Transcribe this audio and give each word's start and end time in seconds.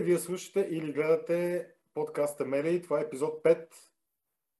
Вие 0.00 0.18
слушате 0.18 0.68
или 0.70 0.92
гледате 0.92 1.66
подкаста 1.94 2.44
Мели. 2.44 2.82
Това 2.82 3.00
е 3.00 3.02
епизод 3.02 3.44
5, 3.44 3.68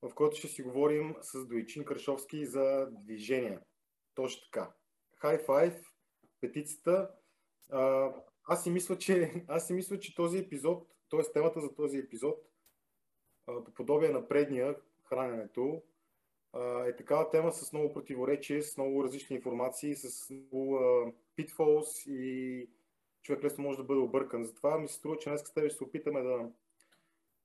в 0.03 0.15
който 0.15 0.37
ще 0.37 0.49
си 0.49 0.62
говорим 0.62 1.15
с 1.21 1.47
Дойчин 1.47 1.85
Крашовски 1.85 2.47
за 2.47 2.89
движения. 2.91 3.61
Точно 4.15 4.43
така. 4.45 4.73
High 5.23 5.47
five, 5.47 5.85
петицата. 6.41 7.11
аз 8.45 8.62
си 8.62 8.71
мисля, 8.71 8.98
че, 8.98 9.45
аз 9.48 9.67
си 9.67 9.73
мисля, 9.73 9.98
че 9.98 10.15
този 10.15 10.39
епизод, 10.39 10.89
т.е. 11.11 11.33
темата 11.33 11.61
за 11.61 11.75
този 11.75 11.98
епизод, 11.98 12.39
по 13.47 13.75
подобие 13.75 14.11
на 14.11 14.29
предния, 14.29 14.77
храненето, 15.05 15.83
е 16.87 16.97
такава 16.97 17.31
тема 17.31 17.53
с 17.53 17.73
много 17.73 17.93
противоречие, 17.93 18.62
с 18.62 18.77
много 18.77 19.05
различни 19.05 19.37
информации, 19.37 19.95
с 19.95 20.31
много 20.31 20.79
pitfalls 21.39 22.11
и 22.11 22.69
човек 23.29 23.45
лесно 23.45 23.65
може 23.65 23.79
да 23.79 23.85
бъде 23.85 24.01
объркан. 24.01 24.45
Затова 24.45 24.79
ми 24.79 24.89
се 24.89 24.95
струва, 24.95 25.19
че 25.19 25.29
днес 25.29 25.41
с 25.41 25.53
тебе 25.53 25.69
ще 25.69 25.79
се 25.79 25.85
опитаме 25.85 26.23
да 26.23 26.51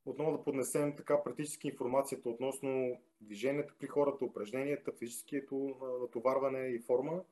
отново 0.06 0.38
да 0.38 0.44
поднесем 0.44 0.96
така 0.96 1.24
практически 1.24 1.68
информацията 1.68 2.30
относно 2.30 3.02
движението 3.22 3.76
при 3.80 3.88
хората, 3.88 4.26
упражненията, 4.26 4.92
физическото 4.92 5.76
натоварване 6.02 6.68
и 6.68 6.80
форма, 6.80 7.24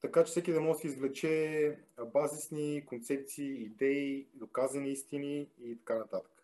така 0.00 0.24
че 0.24 0.30
всеки 0.30 0.52
да 0.52 0.60
може 0.60 0.82
да 0.82 0.88
извлече 0.88 1.78
базисни 2.12 2.86
концепции, 2.86 3.62
идеи, 3.62 4.28
доказани 4.34 4.90
истини 4.90 5.48
и 5.62 5.78
така 5.78 5.98
нататък. 5.98 6.39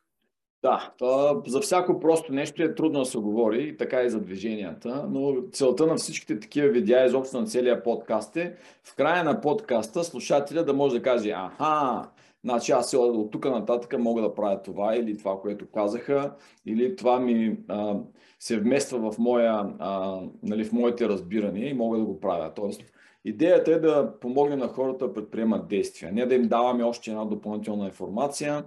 Да, 0.66 0.92
това, 0.98 1.42
за 1.46 1.60
всяко 1.60 2.00
просто 2.00 2.32
нещо 2.32 2.62
е 2.62 2.74
трудно 2.74 2.98
да 2.98 3.04
се 3.04 3.18
говори, 3.18 3.76
така 3.76 4.02
и 4.02 4.10
за 4.10 4.20
движенията, 4.20 5.06
но 5.10 5.34
целта 5.52 5.86
на 5.86 5.96
всичките 5.96 6.40
такива 6.40 6.68
видеа, 6.68 7.04
изобщо 7.04 7.40
на 7.40 7.46
целия 7.46 7.82
подкаст 7.82 8.36
е 8.36 8.54
в 8.84 8.96
края 8.96 9.24
на 9.24 9.40
подкаста 9.40 10.04
слушателя 10.04 10.64
да 10.64 10.74
може 10.74 10.96
да 10.96 11.02
каже, 11.02 11.30
аха, 11.30 12.08
значи 12.44 12.72
аз 12.72 12.94
от 12.94 13.30
тук 13.30 13.44
нататък 13.44 13.98
мога 13.98 14.22
да 14.22 14.34
правя 14.34 14.62
това 14.62 14.96
или 14.96 15.18
това, 15.18 15.40
което 15.40 15.66
казаха, 15.66 16.34
или 16.66 16.96
това 16.96 17.20
ми 17.20 17.56
а, 17.68 17.96
се 18.38 18.60
вмества 18.60 19.12
в, 19.12 19.18
моя, 19.18 19.74
а, 19.78 20.20
нали, 20.42 20.64
в 20.64 20.72
моите 20.72 21.08
разбирания 21.08 21.70
и 21.70 21.74
мога 21.74 21.98
да 21.98 22.04
го 22.04 22.20
правя. 22.20 22.52
Тоест, 22.54 22.82
идеята 23.24 23.72
е 23.72 23.78
да 23.78 24.12
помогне 24.20 24.56
на 24.56 24.68
хората 24.68 25.06
да 25.06 25.14
предприемат 25.14 25.68
действия, 25.68 26.12
не 26.12 26.26
да 26.26 26.34
им 26.34 26.48
даваме 26.48 26.84
още 26.84 27.10
една 27.10 27.24
допълнителна 27.24 27.84
информация, 27.84 28.64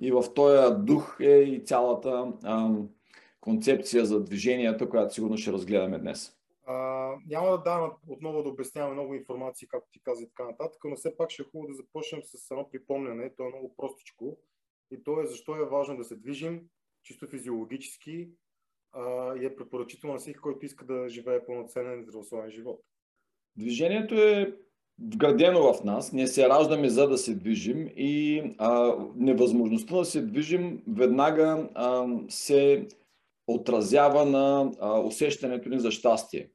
и 0.00 0.12
в 0.12 0.34
този 0.34 0.84
дух 0.84 1.16
е 1.20 1.38
и 1.38 1.64
цялата 1.64 2.32
а, 2.42 2.70
концепция 3.40 4.04
за 4.04 4.24
движенията, 4.24 4.88
която 4.88 5.14
сигурно 5.14 5.36
ще 5.36 5.52
разгледаме 5.52 5.98
днес. 5.98 6.36
А, 6.66 6.74
няма 7.26 7.50
да 7.50 7.58
давам 7.58 7.92
отново 8.08 8.42
да 8.42 8.48
обясняваме 8.48 8.94
много 8.94 9.14
информации, 9.14 9.68
както 9.68 9.90
ти 9.92 10.02
каза 10.02 10.22
и 10.22 10.28
така 10.28 10.44
нататък, 10.44 10.84
но 10.84 10.96
все 10.96 11.16
пак 11.16 11.30
ще 11.30 11.42
е 11.42 11.44
хубаво 11.44 11.68
да 11.68 11.74
започнем 11.74 12.22
с 12.24 12.50
едно 12.50 12.70
припомняне. 12.70 13.34
То 13.36 13.44
е 13.44 13.48
много 13.48 13.74
простичко. 13.76 14.38
И 14.90 15.02
то 15.04 15.20
е 15.20 15.26
защо 15.26 15.56
е 15.56 15.64
важно 15.64 15.96
да 15.96 16.04
се 16.04 16.16
движим, 16.16 16.60
чисто 17.02 17.26
физиологически 17.26 18.28
а, 18.92 19.34
и 19.36 19.44
е 19.44 19.56
препоръчително 19.56 20.14
на 20.14 20.20
всеки, 20.20 20.38
който 20.38 20.66
иска 20.66 20.84
да 20.84 21.08
живее 21.08 21.46
пълноценен 21.46 22.02
здравословен 22.02 22.50
живот. 22.50 22.80
Движението 23.56 24.14
е 24.14 24.56
вградено 24.98 25.72
в 25.72 25.84
нас. 25.84 26.12
Ние 26.12 26.26
се 26.26 26.48
раждаме 26.48 26.88
за 26.88 27.08
да 27.08 27.18
се 27.18 27.34
движим 27.34 27.88
и 27.96 28.42
а, 28.58 28.96
невъзможността 29.16 29.96
да 29.96 30.04
се 30.04 30.22
движим 30.22 30.82
веднага 30.88 31.68
а, 31.74 32.06
се 32.28 32.86
отразява 33.46 34.24
на 34.24 34.72
а, 34.80 35.00
усещането 35.00 35.68
ни 35.68 35.80
за 35.80 35.90
щастие. 35.90 36.50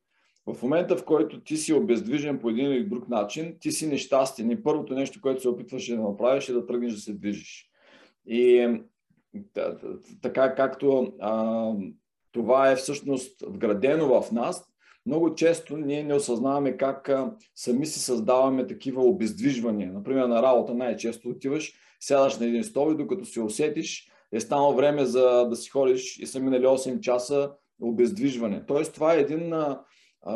В 0.47 0.63
момента, 0.63 0.97
в 0.97 1.05
който 1.05 1.43
ти 1.43 1.57
си 1.57 1.73
обездвижен 1.73 2.39
по 2.39 2.49
един 2.49 2.65
или 2.65 2.83
друг 2.83 3.09
начин, 3.09 3.55
ти 3.59 3.71
си 3.71 3.87
нещастен 3.87 4.51
и 4.51 4.63
първото 4.63 4.93
нещо, 4.93 5.21
което 5.21 5.41
се 5.41 5.49
опитваш 5.49 5.87
да 5.87 5.95
направиш 5.95 6.49
е 6.49 6.53
да 6.53 6.65
тръгнеш 6.65 6.93
да 6.93 6.99
се 6.99 7.13
движиш. 7.13 7.69
И 8.25 8.67
така 10.21 10.55
както 10.55 11.13
а, 11.19 11.73
това 12.31 12.71
е 12.71 12.75
всъщност 12.75 13.43
вградено 13.47 14.21
в 14.21 14.31
нас, 14.31 14.69
много 15.05 15.35
често 15.35 15.77
ние 15.77 16.03
не 16.03 16.13
осъзнаваме 16.13 16.77
как 16.77 17.11
сами 17.55 17.85
си 17.85 17.99
създаваме 17.99 18.67
такива 18.67 19.03
обездвижвания. 19.03 19.91
Например, 19.91 20.25
на 20.25 20.43
работа 20.43 20.73
най-често 20.73 21.29
отиваш, 21.29 21.73
сядаш 21.99 22.37
на 22.37 22.45
един 22.45 22.63
стол 22.63 22.91
и 22.91 22.97
докато 22.97 23.25
се 23.25 23.41
усетиш, 23.41 24.11
е 24.31 24.39
станало 24.39 24.75
време 24.75 25.05
за 25.05 25.47
да 25.49 25.55
си 25.55 25.69
ходиш 25.69 26.19
и 26.19 26.25
са 26.25 26.39
минали 26.39 26.65
8 26.65 26.99
часа 26.99 27.51
обездвижване. 27.81 28.65
Тоест, 28.65 28.93
това 28.93 29.15
е 29.15 29.19
един 29.19 29.53
а, 29.53 29.83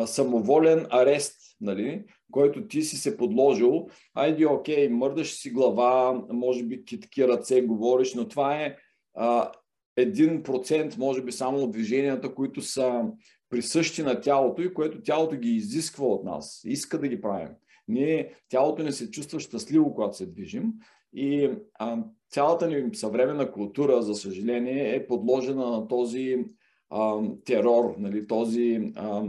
самоволен 0.05 0.87
арест, 0.89 1.35
нали, 1.61 2.03
който 2.31 2.67
ти 2.67 2.81
си 2.81 2.97
се 2.97 3.17
подложил. 3.17 3.87
Айде, 4.13 4.45
окей, 4.45 4.89
мърдаш 4.89 5.33
си 5.33 5.49
глава, 5.49 6.21
може 6.29 6.63
би 6.63 6.85
китки 6.85 7.27
ръце 7.27 7.61
говориш, 7.61 8.13
но 8.13 8.27
това 8.27 8.55
е 8.55 8.75
а, 9.13 9.51
1% 9.99 10.97
може 10.97 11.21
би 11.21 11.31
само 11.31 11.57
от 11.57 11.71
движенията, 11.71 12.35
които 12.35 12.61
са 12.61 13.03
присъщи 13.53 14.03
на 14.03 14.21
тялото 14.21 14.61
и 14.61 14.73
което 14.73 15.01
тялото 15.01 15.35
ги 15.35 15.49
изисква 15.49 16.05
от 16.05 16.23
нас, 16.23 16.61
иска 16.65 16.99
да 16.99 17.07
ги 17.07 17.21
правим. 17.21 17.49
Ние, 17.87 18.33
тялото 18.49 18.83
не 18.83 18.91
се 18.91 19.11
чувства 19.11 19.39
щастливо, 19.39 19.93
когато 19.93 20.17
се 20.17 20.25
движим 20.25 20.73
и 21.13 21.49
а, 21.73 21.97
цялата 22.29 22.67
ни 22.67 22.95
съвременна 22.95 23.51
култура, 23.51 24.01
за 24.01 24.15
съжаление, 24.15 24.95
е 24.95 25.07
подложена 25.07 25.69
на 25.69 25.87
този 25.87 26.45
а, 26.89 27.21
терор, 27.45 27.95
нали, 27.97 28.27
този 28.27 28.91
а, 28.95 29.23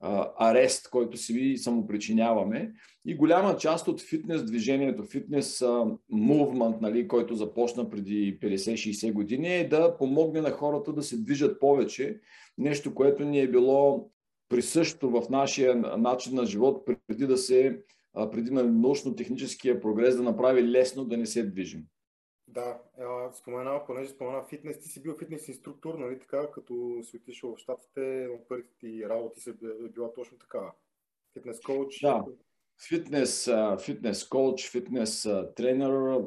а, 0.00 0.32
арест, 0.36 0.90
който 0.90 1.16
си 1.16 1.56
самопричиняваме. 1.56 2.72
И 3.06 3.16
голяма 3.16 3.56
част 3.56 3.88
от 3.88 4.00
фитнес 4.00 4.44
движението, 4.44 5.04
фитнес 5.04 5.64
мувмент, 6.10 6.80
нали, 6.80 7.08
който 7.08 7.34
започна 7.34 7.90
преди 7.90 8.38
50-60 8.40 9.12
години, 9.12 9.56
е 9.56 9.68
да 9.68 9.96
помогне 9.96 10.40
на 10.40 10.50
хората 10.50 10.92
да 10.92 11.02
се 11.02 11.16
движат 11.16 11.60
повече. 11.60 12.20
Нещо, 12.58 12.94
което 12.94 13.24
ни 13.24 13.40
е 13.40 13.50
било 13.50 14.10
присъщо 14.48 15.10
в 15.10 15.22
нашия 15.30 15.76
начин 15.76 16.34
на 16.34 16.46
живот, 16.46 16.88
преди 17.08 17.26
да 17.26 17.36
се, 17.36 17.80
преди 18.32 18.50
на 18.50 18.64
научно-техническия 18.64 19.80
прогрес 19.80 20.16
да 20.16 20.22
направи 20.22 20.68
лесно 20.68 21.04
да 21.04 21.16
не 21.16 21.26
се 21.26 21.42
движим. 21.42 21.82
Да, 22.48 22.78
спомена, 23.32 23.80
понеже 23.86 24.08
спомена 24.08 24.44
фитнес, 24.44 24.80
ти 24.80 24.88
си 24.88 25.02
бил 25.02 25.16
фитнес 25.18 25.48
инструктор, 25.48 25.94
нали 25.94 26.18
така, 26.18 26.50
като 26.50 27.00
си 27.02 27.16
отишъл 27.16 27.54
в 27.54 27.58
Штатите, 27.58 28.28
на 28.32 28.38
първите 28.48 28.74
ти 28.78 29.08
работи 29.08 29.40
се 29.40 29.50
е 29.50 29.88
била 29.88 30.12
точно 30.12 30.38
така. 30.38 30.72
Фитнес 31.32 31.60
коуч. 31.60 32.00
Да, 32.00 32.24
фитнес, 32.88 33.50
фитнес 33.80 34.28
коуч, 34.28 34.70
фитнес 34.70 35.28
тренер, 35.56 36.20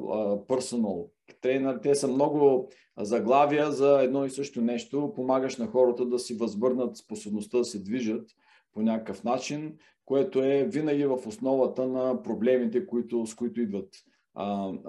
персонал 0.48 1.10
тренер. 1.40 1.78
Те 1.82 1.94
са 1.94 2.08
много 2.08 2.70
заглавия 2.98 3.72
за 3.72 4.02
едно 4.02 4.24
и 4.24 4.30
също 4.30 4.60
нещо. 4.60 5.12
Помагаш 5.16 5.56
на 5.56 5.66
хората 5.66 6.06
да 6.06 6.18
си 6.18 6.34
възвърнат 6.34 6.96
способността 6.96 7.58
да 7.58 7.64
се 7.64 7.82
движат 7.82 8.30
по 8.72 8.82
някакъв 8.82 9.24
начин, 9.24 9.78
което 10.04 10.42
е 10.42 10.64
винаги 10.64 11.06
в 11.06 11.18
основата 11.26 11.86
на 11.86 12.22
проблемите, 12.22 12.86
които, 12.86 13.26
с 13.26 13.34
които 13.34 13.60
идват 13.60 13.88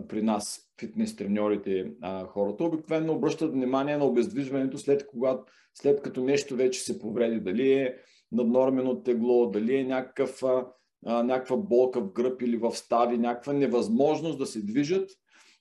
при 0.07 0.21
нас, 0.21 0.59
фитнес 0.79 1.15
треньорите, 1.15 1.91
хората. 2.27 2.63
Обикновено 2.63 3.13
обръщат 3.13 3.51
внимание 3.51 3.97
на 3.97 4.05
обездвижването 4.05 4.77
след, 4.77 5.07
когато, 5.07 5.43
след 5.73 6.01
като 6.01 6.23
нещо 6.23 6.55
вече 6.55 6.79
се 6.79 6.99
повреди. 6.99 7.39
Дали 7.39 7.73
е 7.73 7.95
наднормено 8.31 9.03
тегло, 9.03 9.49
дали 9.49 9.75
е 9.75 9.83
някакъв, 9.83 10.43
а, 10.43 11.23
някаква 11.23 11.57
болка 11.57 12.01
в 12.01 12.11
гръб 12.11 12.41
или 12.41 12.57
в 12.57 12.75
стави, 12.75 13.17
някаква 13.17 13.53
невъзможност 13.53 14.37
да 14.37 14.45
се 14.45 14.61
движат 14.61 15.09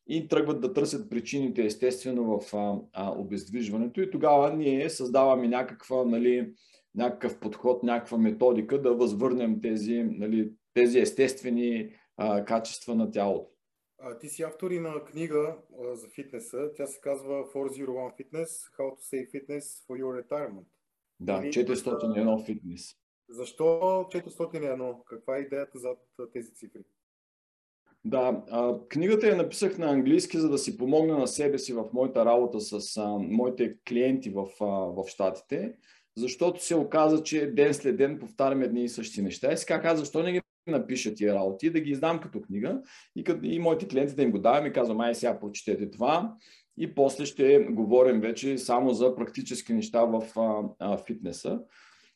и 0.07 0.29
тръгват 0.29 0.61
да 0.61 0.73
търсят 0.73 1.11
причините 1.11 1.65
естествено 1.65 2.25
в 2.25 2.55
а, 2.55 2.79
а, 2.93 3.11
обездвижването 3.19 4.01
и 4.01 4.11
тогава 4.11 4.57
ние 4.57 4.91
създаваме 4.91 5.49
някаква, 5.49 6.05
нали, 6.05 6.53
някакъв 6.95 7.41
подход, 7.41 7.83
някаква 7.83 8.19
методика 8.19 8.83
да 8.83 8.95
възвърнем 8.95 9.61
тези, 9.61 10.05
нали, 10.11 10.53
тези 10.75 10.99
естествени 10.99 11.91
а, 12.17 12.45
качества 12.45 12.95
на 12.95 13.11
тялото. 13.11 13.60
А, 14.03 14.19
ти 14.19 14.29
си 14.29 14.43
автор 14.43 14.71
и 14.71 14.81
на 14.81 15.05
книга 15.05 15.57
а, 15.83 15.97
за 15.97 16.09
фитнеса. 16.09 16.71
Тя 16.77 16.87
се 16.87 17.01
казва 17.01 17.45
401 17.45 17.87
Fitness, 17.87 18.77
How 18.79 18.97
to 18.97 19.01
Save 19.01 19.31
Fitness 19.31 19.87
for 19.89 20.03
Your 20.03 20.23
Retirement. 20.23 20.65
Да, 21.21 21.41
401 21.41 22.47
фитнес. 22.47 22.97
Защо 23.29 23.65
401? 23.65 25.05
Каква 25.05 25.37
е 25.37 25.41
идеята 25.41 25.79
зад 25.79 25.99
тези 26.33 26.55
цифри? 26.55 26.81
Да, 28.05 28.43
а, 28.51 28.79
книгата 28.89 29.27
я 29.27 29.37
написах 29.37 29.79
на 29.79 29.91
английски, 29.91 30.39
за 30.39 30.49
да 30.49 30.59
си 30.59 30.77
помогна 30.77 31.19
на 31.19 31.27
себе 31.27 31.59
си 31.59 31.73
в 31.73 31.85
моята 31.93 32.25
работа 32.25 32.61
с 32.61 32.97
а, 32.97 33.09
моите 33.19 33.77
клиенти 33.89 34.31
в, 34.31 34.47
а, 34.61 34.65
в 34.67 35.05
Штатите, 35.09 35.75
защото 36.17 36.65
се 36.65 36.77
оказа, 36.77 37.23
че 37.23 37.51
ден 37.51 37.75
след 37.75 37.97
ден 37.97 38.19
повтаряме 38.19 38.65
едни 38.65 38.85
и 38.85 38.89
същи 38.89 39.23
неща. 39.23 39.53
И 39.53 39.57
сега 39.57 39.81
казах, 39.81 39.99
защо 39.99 40.23
не 40.23 40.33
ги 40.33 40.41
напиша 40.71 41.15
тия 41.15 41.35
работи, 41.35 41.71
да 41.71 41.81
ги 41.81 41.91
издам 41.91 42.21
като 42.21 42.41
книга 42.41 42.81
и, 43.17 43.25
като, 43.25 43.41
и 43.43 43.59
моите 43.59 43.89
клиенти 43.89 44.15
да 44.15 44.23
им 44.23 44.31
го 44.31 44.39
давам 44.39 44.67
и 44.67 44.73
казвам, 44.73 45.01
ай 45.01 45.15
сега 45.15 45.41
прочетете 45.41 45.91
това 45.91 46.35
и 46.79 46.95
после 46.95 47.27
ще 47.27 47.59
говорим 47.59 48.21
вече 48.21 48.59
само 48.59 48.91
за 48.91 49.15
практически 49.15 49.73
неща 49.73 50.05
в 50.05 50.23
а, 50.37 50.63
а, 50.79 50.99
фитнеса. 50.99 51.61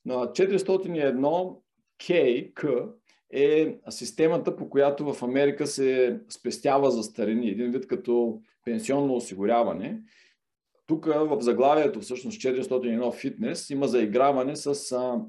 401 0.06 1.56
K, 1.98 2.52
K 2.52 2.88
е 3.30 3.78
системата, 3.90 4.56
по 4.56 4.70
която 4.70 5.12
в 5.12 5.22
Америка 5.22 5.66
се 5.66 6.20
спестява 6.28 6.90
за 6.90 7.02
старини, 7.02 7.48
един 7.48 7.70
вид 7.70 7.86
като 7.86 8.40
пенсионно 8.64 9.14
осигуряване. 9.14 10.00
Тук 10.86 11.06
в 11.06 11.40
заглавието, 11.40 12.00
всъщност 12.00 12.40
401 12.40 13.14
фитнес, 13.14 13.70
има 13.70 13.88
заиграване 13.88 14.56
с 14.56 14.92
а, 14.92 15.20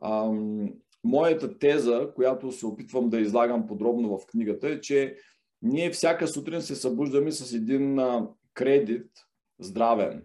а, 0.00 0.32
моята 1.04 1.58
теза, 1.58 2.08
която 2.14 2.52
се 2.52 2.66
опитвам 2.66 3.10
да 3.10 3.20
излагам 3.20 3.66
подробно 3.66 4.18
в 4.18 4.26
книгата, 4.26 4.68
е, 4.68 4.80
че 4.80 5.16
ние 5.62 5.90
всяка 5.90 6.28
сутрин 6.28 6.62
се 6.62 6.74
събуждаме 6.74 7.32
с 7.32 7.52
един 7.52 8.00
кредит 8.54 9.06
здравен. 9.60 10.22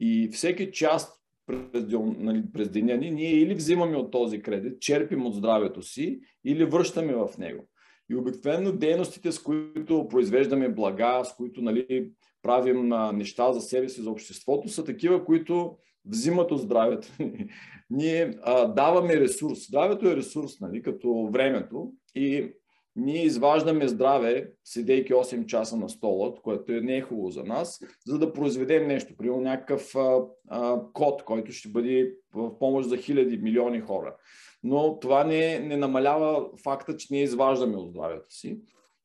И 0.00 0.28
всеки 0.32 0.72
част 0.72 1.20
през, 1.46 1.84
нали, 2.18 2.44
през 2.52 2.70
деня 2.70 2.96
ни, 2.96 3.10
ние 3.10 3.32
или 3.32 3.54
взимаме 3.54 3.96
от 3.96 4.10
този 4.10 4.42
кредит, 4.42 4.80
черпим 4.80 5.26
от 5.26 5.34
здравето 5.34 5.82
си, 5.82 6.20
или 6.44 6.64
връщаме 6.64 7.14
в 7.14 7.28
него. 7.38 7.68
И 8.10 8.16
обикновено 8.16 8.72
дейностите, 8.72 9.32
с 9.32 9.38
които 9.38 10.08
произвеждаме 10.08 10.68
блага, 10.68 11.24
с 11.24 11.36
които 11.36 11.62
нали, 11.62 12.10
правим 12.42 12.92
а, 12.92 13.12
неща 13.12 13.52
за 13.52 13.60
себе 13.60 13.88
си, 13.88 14.02
за 14.02 14.10
обществото, 14.10 14.68
са 14.68 14.84
такива, 14.84 15.24
които 15.24 15.76
взимат 16.04 16.52
от 16.52 16.60
здравето. 16.60 17.08
Ние 17.90 18.38
а, 18.42 18.66
даваме 18.66 19.20
ресурс. 19.20 19.66
Здравето 19.66 20.08
е 20.08 20.16
ресурс, 20.16 20.60
нали, 20.60 20.82
като 20.82 21.30
времето. 21.32 21.92
И 22.14 22.52
ние 22.96 23.24
изваждаме 23.24 23.88
здраве, 23.88 24.52
седейки 24.64 25.12
8 25.12 25.46
часа 25.46 25.76
на 25.76 25.88
стола, 25.88 26.34
което 26.34 26.72
е 26.72 26.80
не 26.80 26.96
е 26.96 27.02
хубаво 27.02 27.30
за 27.30 27.44
нас, 27.44 27.80
за 28.06 28.18
да 28.18 28.32
произведем 28.32 28.86
нещо, 28.86 29.16
примерно 29.16 29.40
някакъв 29.40 29.94
а, 29.96 30.22
а, 30.48 30.80
код, 30.92 31.24
който 31.24 31.52
ще 31.52 31.68
бъде 31.68 32.14
в 32.34 32.58
помощ 32.58 32.88
за 32.88 32.96
хиляди, 32.96 33.38
милиони 33.38 33.80
хора. 33.80 34.16
Но 34.62 34.98
това 34.98 35.24
не, 35.24 35.58
не 35.58 35.76
намалява 35.76 36.48
факта, 36.62 36.96
че 36.96 37.06
ние 37.10 37.22
изваждаме 37.22 37.76
от 37.76 37.90
здравето 37.90 38.34
си. 38.34 38.60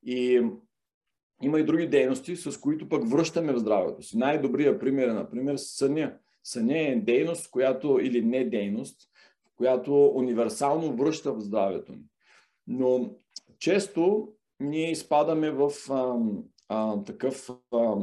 И 0.05 0.41
има 1.41 1.59
и 1.59 1.63
други 1.63 1.87
дейности, 1.87 2.35
с 2.35 2.59
които 2.59 2.89
пък 2.89 3.09
връщаме 3.09 3.53
в 3.53 3.59
здравето 3.59 4.03
си. 4.03 4.17
Най-добрият 4.17 4.79
пример 4.79 5.07
е, 5.07 5.13
например, 5.13 5.55
съня. 5.57 6.17
Съня 6.45 6.77
е 6.77 6.95
дейност, 6.95 7.51
която, 7.51 7.99
или 8.01 8.21
не 8.21 8.45
дейност, 8.45 9.01
която 9.55 10.05
универсално 10.07 10.95
връща 10.95 11.33
в 11.33 11.41
здравето 11.41 11.91
ни. 11.91 12.03
Но 12.67 13.15
често 13.59 14.29
ние 14.59 14.91
изпадаме 14.91 15.51
в 15.51 15.71
а, 15.89 16.15
а, 16.69 17.03
такъв 17.03 17.49
а, 17.73 17.95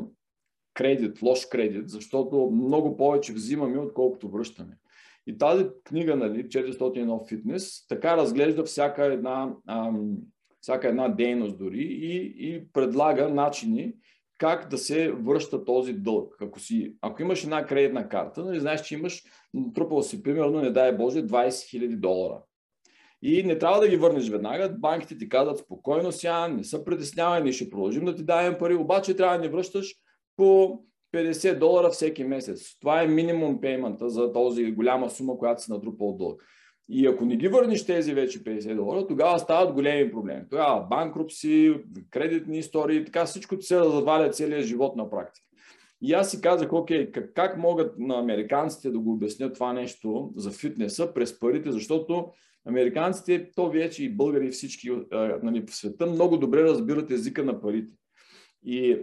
кредит, 0.75 1.23
лош 1.23 1.47
кредит, 1.47 1.89
защото 1.89 2.51
много 2.51 2.97
повече 2.97 3.33
взимаме, 3.33 3.79
отколкото 3.79 4.29
връщаме. 4.29 4.79
И 5.27 5.39
тази 5.39 5.67
книга, 5.85 6.17
нали, 6.17 6.49
401 6.49 7.29
фитнес, 7.29 7.87
така 7.87 8.17
разглежда 8.17 8.65
всяка 8.65 9.05
една, 9.05 9.55
а, 9.67 9.93
всяка 10.61 10.89
една 10.89 11.09
дейност 11.09 11.59
дори 11.59 11.83
и, 11.83 12.35
и 12.39 12.73
предлага 12.73 13.29
начини 13.29 13.95
как 14.43 14.69
да 14.69 14.79
се 14.79 15.13
връща 15.13 15.65
този 15.65 15.93
дълг. 15.93 16.37
Ако, 16.41 16.61
си, 16.61 16.95
ако 17.01 17.23
имаш 17.23 17.45
една 17.45 17.67
кредитна 17.67 18.09
карта, 18.09 18.45
нали, 18.45 18.61
знаеш, 18.61 18.83
че 18.83 18.95
имаш, 18.95 19.23
натрупал 19.55 20.03
си 20.03 20.23
примерно, 20.23 20.61
не 20.61 20.71
дай 20.71 20.97
Боже, 20.97 21.27
20 21.27 21.49
000 21.49 21.97
долара. 21.97 22.43
И 23.23 23.43
не 23.43 23.59
трябва 23.59 23.81
да 23.81 23.89
ги 23.89 23.97
върнеш 23.97 24.29
веднага. 24.29 24.75
Банките 24.79 25.19
ти 25.19 25.29
казват 25.29 25.59
спокойно 25.59 26.13
сега, 26.13 26.49
не 26.49 26.65
са 26.65 26.85
притеснявай, 26.85 27.43
ние 27.43 27.53
ще 27.53 27.71
продължим 27.71 28.05
да 28.05 28.15
ти 28.15 28.23
даваме 28.23 28.59
пари, 28.59 28.75
обаче 28.75 29.17
трябва 29.17 29.37
да 29.37 29.43
не 29.43 29.49
връщаш 29.49 29.95
по 30.37 30.79
50 31.15 31.59
долара 31.59 31.91
всеки 31.91 32.25
месец. 32.25 32.79
Това 32.81 33.03
е 33.03 33.07
минимум 33.07 33.61
пеймента 33.61 34.11
за 34.11 34.33
този 34.33 34.73
голяма 34.73 35.11
сума, 35.11 35.39
която 35.39 35.63
се 35.63 35.73
натрупа 35.73 36.05
дълг. 36.19 36.43
И 36.89 37.07
ако 37.07 37.25
не 37.25 37.37
ги 37.37 37.49
върнеш 37.49 37.87
тези 37.87 38.15
вече 38.15 38.45
50 38.45 38.75
долара, 38.77 39.07
тогава 39.07 39.39
стават 39.39 39.75
големи 39.75 40.13
проблеми. 40.13 40.43
Тогава 40.51 40.87
банкрупси, 40.91 41.75
кредитни 42.11 42.59
истории, 42.59 43.05
така 43.05 43.25
всичко 43.25 43.63
се 43.63 43.75
заваля 43.77 44.31
целият 44.31 44.65
живот 44.65 44.97
на 44.97 45.11
практика. 45.11 45.47
И 46.03 46.13
аз 46.13 46.31
си 46.31 46.41
казах, 46.41 46.73
окей, 46.73 47.11
как, 47.13 47.33
как 47.35 47.59
могат 47.59 47.99
на 47.99 48.19
американците 48.19 48.91
да 48.91 48.99
го 48.99 49.13
обяснят 49.13 49.55
това 49.55 49.73
нещо 49.73 50.33
за 50.37 50.51
фитнеса 50.51 51.15
през 51.15 51.41
парите, 51.41 51.73
защото 51.73 52.27
американците, 52.67 53.51
то 53.57 53.71
вече 53.71 54.05
и 54.05 54.17
българи 54.17 54.51
всички 54.51 54.91
нали, 55.43 55.65
в 55.67 55.75
света 55.75 56.07
много 56.07 56.37
добре 56.37 56.63
разбират 56.63 57.11
езика 57.11 57.45
на 57.45 57.61
парите. 57.61 57.97
И 58.65 58.99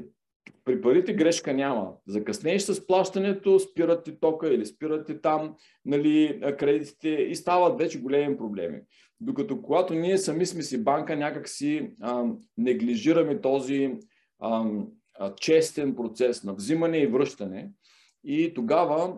при 0.65 0.81
парите 0.81 1.13
грешка 1.13 1.53
няма. 1.53 1.93
Закъснееш 2.07 2.61
с 2.61 2.87
плащането, 2.87 3.59
спират 3.59 4.03
ти 4.03 4.19
тока 4.19 4.53
или 4.53 4.65
спират 4.65 5.07
ти 5.07 5.21
там 5.21 5.55
нали, 5.85 6.41
кредитите 6.59 7.09
и 7.09 7.35
стават 7.35 7.79
вече 7.79 8.01
големи 8.01 8.37
проблеми. 8.37 8.81
Докато 9.21 9.61
когато 9.61 9.93
ние 9.93 10.17
сами 10.17 10.45
сме 10.45 10.61
си 10.61 10.83
банка, 10.83 11.15
някак 11.15 11.49
си 11.49 11.91
неглижираме 12.57 13.41
този 13.41 13.97
а, 14.39 14.65
а, 15.19 15.35
честен 15.35 15.95
процес 15.95 16.43
на 16.43 16.53
взимане 16.53 16.97
и 16.97 17.07
връщане. 17.07 17.71
И 18.23 18.53
тогава 18.53 19.17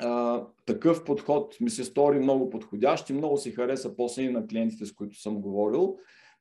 а, 0.00 0.44
такъв 0.66 1.04
подход 1.04 1.60
ми 1.60 1.70
се 1.70 1.84
стори 1.84 2.18
много 2.18 2.50
подходящ 2.50 3.10
и 3.10 3.12
много 3.12 3.36
си 3.36 3.50
хареса 3.50 3.96
после 3.96 4.22
и 4.22 4.28
на 4.28 4.46
клиентите, 4.46 4.86
с 4.86 4.92
които 4.92 5.20
съм 5.20 5.40
говорил. 5.40 5.96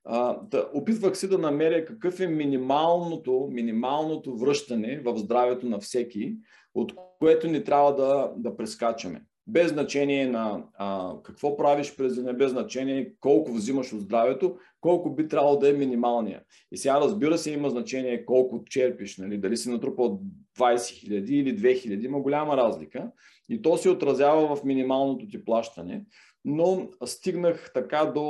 А, 0.06 0.40
да, 0.42 0.70
опитвах 0.74 1.18
се 1.18 1.28
да 1.28 1.38
намеря 1.38 1.86
какъв 1.86 2.20
е 2.20 2.28
минималното, 2.28 3.48
минималното 3.52 4.38
връщане 4.38 5.00
в 5.00 5.18
здравето 5.18 5.66
на 5.66 5.80
всеки, 5.80 6.36
от 6.76 6.94
което 7.20 7.48
не 7.48 7.64
трябва 7.64 7.96
да, 7.96 8.34
да 8.38 8.58
прескачаме. 8.58 9.22
Без 9.48 9.72
значение 9.72 10.28
на 10.28 10.64
а, 10.78 11.14
какво 11.24 11.58
правиш 11.58 11.96
през 11.96 12.16
деня, 12.16 12.34
без 12.34 12.52
значение 12.52 13.14
колко 13.20 13.52
взимаш 13.52 13.94
от 13.94 14.02
здравето, 14.02 14.58
колко 14.82 15.16
би 15.16 15.28
трябвало 15.28 15.58
да 15.58 15.70
е 15.70 15.74
минималния. 15.74 16.42
И 16.72 16.78
сега 16.78 17.02
разбира 17.02 17.38
се 17.38 17.52
има 17.52 17.70
значение 17.70 18.26
колко 18.26 18.64
черпиш, 18.66 19.18
нали? 19.18 19.38
дали 19.38 19.58
си 19.58 19.70
натрупал 19.70 20.22
20 20.60 20.76
000 20.76 21.30
или 21.30 21.58
2 21.58 21.88
000, 21.88 22.06
има 22.06 22.20
голяма 22.20 22.58
разлика. 22.58 23.12
И 23.50 23.62
то 23.62 23.78
се 23.78 23.90
отразява 23.90 24.56
в 24.56 24.64
минималното 24.64 25.28
ти 25.28 25.46
плащане 25.46 26.04
но 26.46 26.90
стигнах 27.06 27.72
така 27.74 28.06
до 28.06 28.22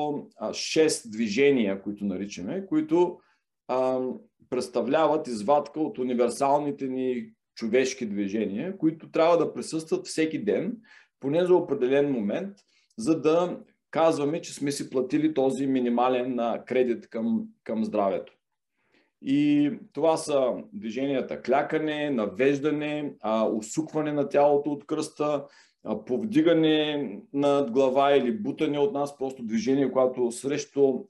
6 0.41 1.11
движения, 1.11 1.81
които 1.81 2.05
наричаме, 2.05 2.65
които 2.65 3.19
а, 3.67 3.99
представляват 4.49 5.27
извадка 5.27 5.79
от 5.79 5.97
универсалните 5.97 6.87
ни 6.87 7.31
човешки 7.55 8.05
движения, 8.05 8.77
които 8.77 9.11
трябва 9.11 9.37
да 9.37 9.53
присъстват 9.53 10.07
всеки 10.07 10.43
ден, 10.43 10.77
поне 11.19 11.45
за 11.45 11.55
определен 11.55 12.11
момент, 12.11 12.57
за 12.97 13.21
да 13.21 13.59
казваме, 13.91 14.41
че 14.41 14.53
сме 14.53 14.71
си 14.71 14.89
платили 14.89 15.33
този 15.33 15.67
минимален 15.67 16.39
кредит 16.65 17.09
към, 17.09 17.47
към 17.63 17.85
здравето. 17.85 18.33
И 19.21 19.71
това 19.93 20.17
са 20.17 20.53
движенията 20.73 21.41
клякане, 21.41 22.09
навеждане, 22.09 23.13
усукване 23.53 24.13
на 24.13 24.29
тялото 24.29 24.71
от 24.71 24.85
кръста, 24.85 25.45
повдигане 26.07 27.09
над 27.33 27.71
глава 27.71 28.15
или 28.15 28.31
бутане 28.31 28.79
от 28.79 28.93
нас, 28.93 29.17
просто 29.17 29.43
движение, 29.43 29.91
което 29.91 30.31
срещу 30.31 31.03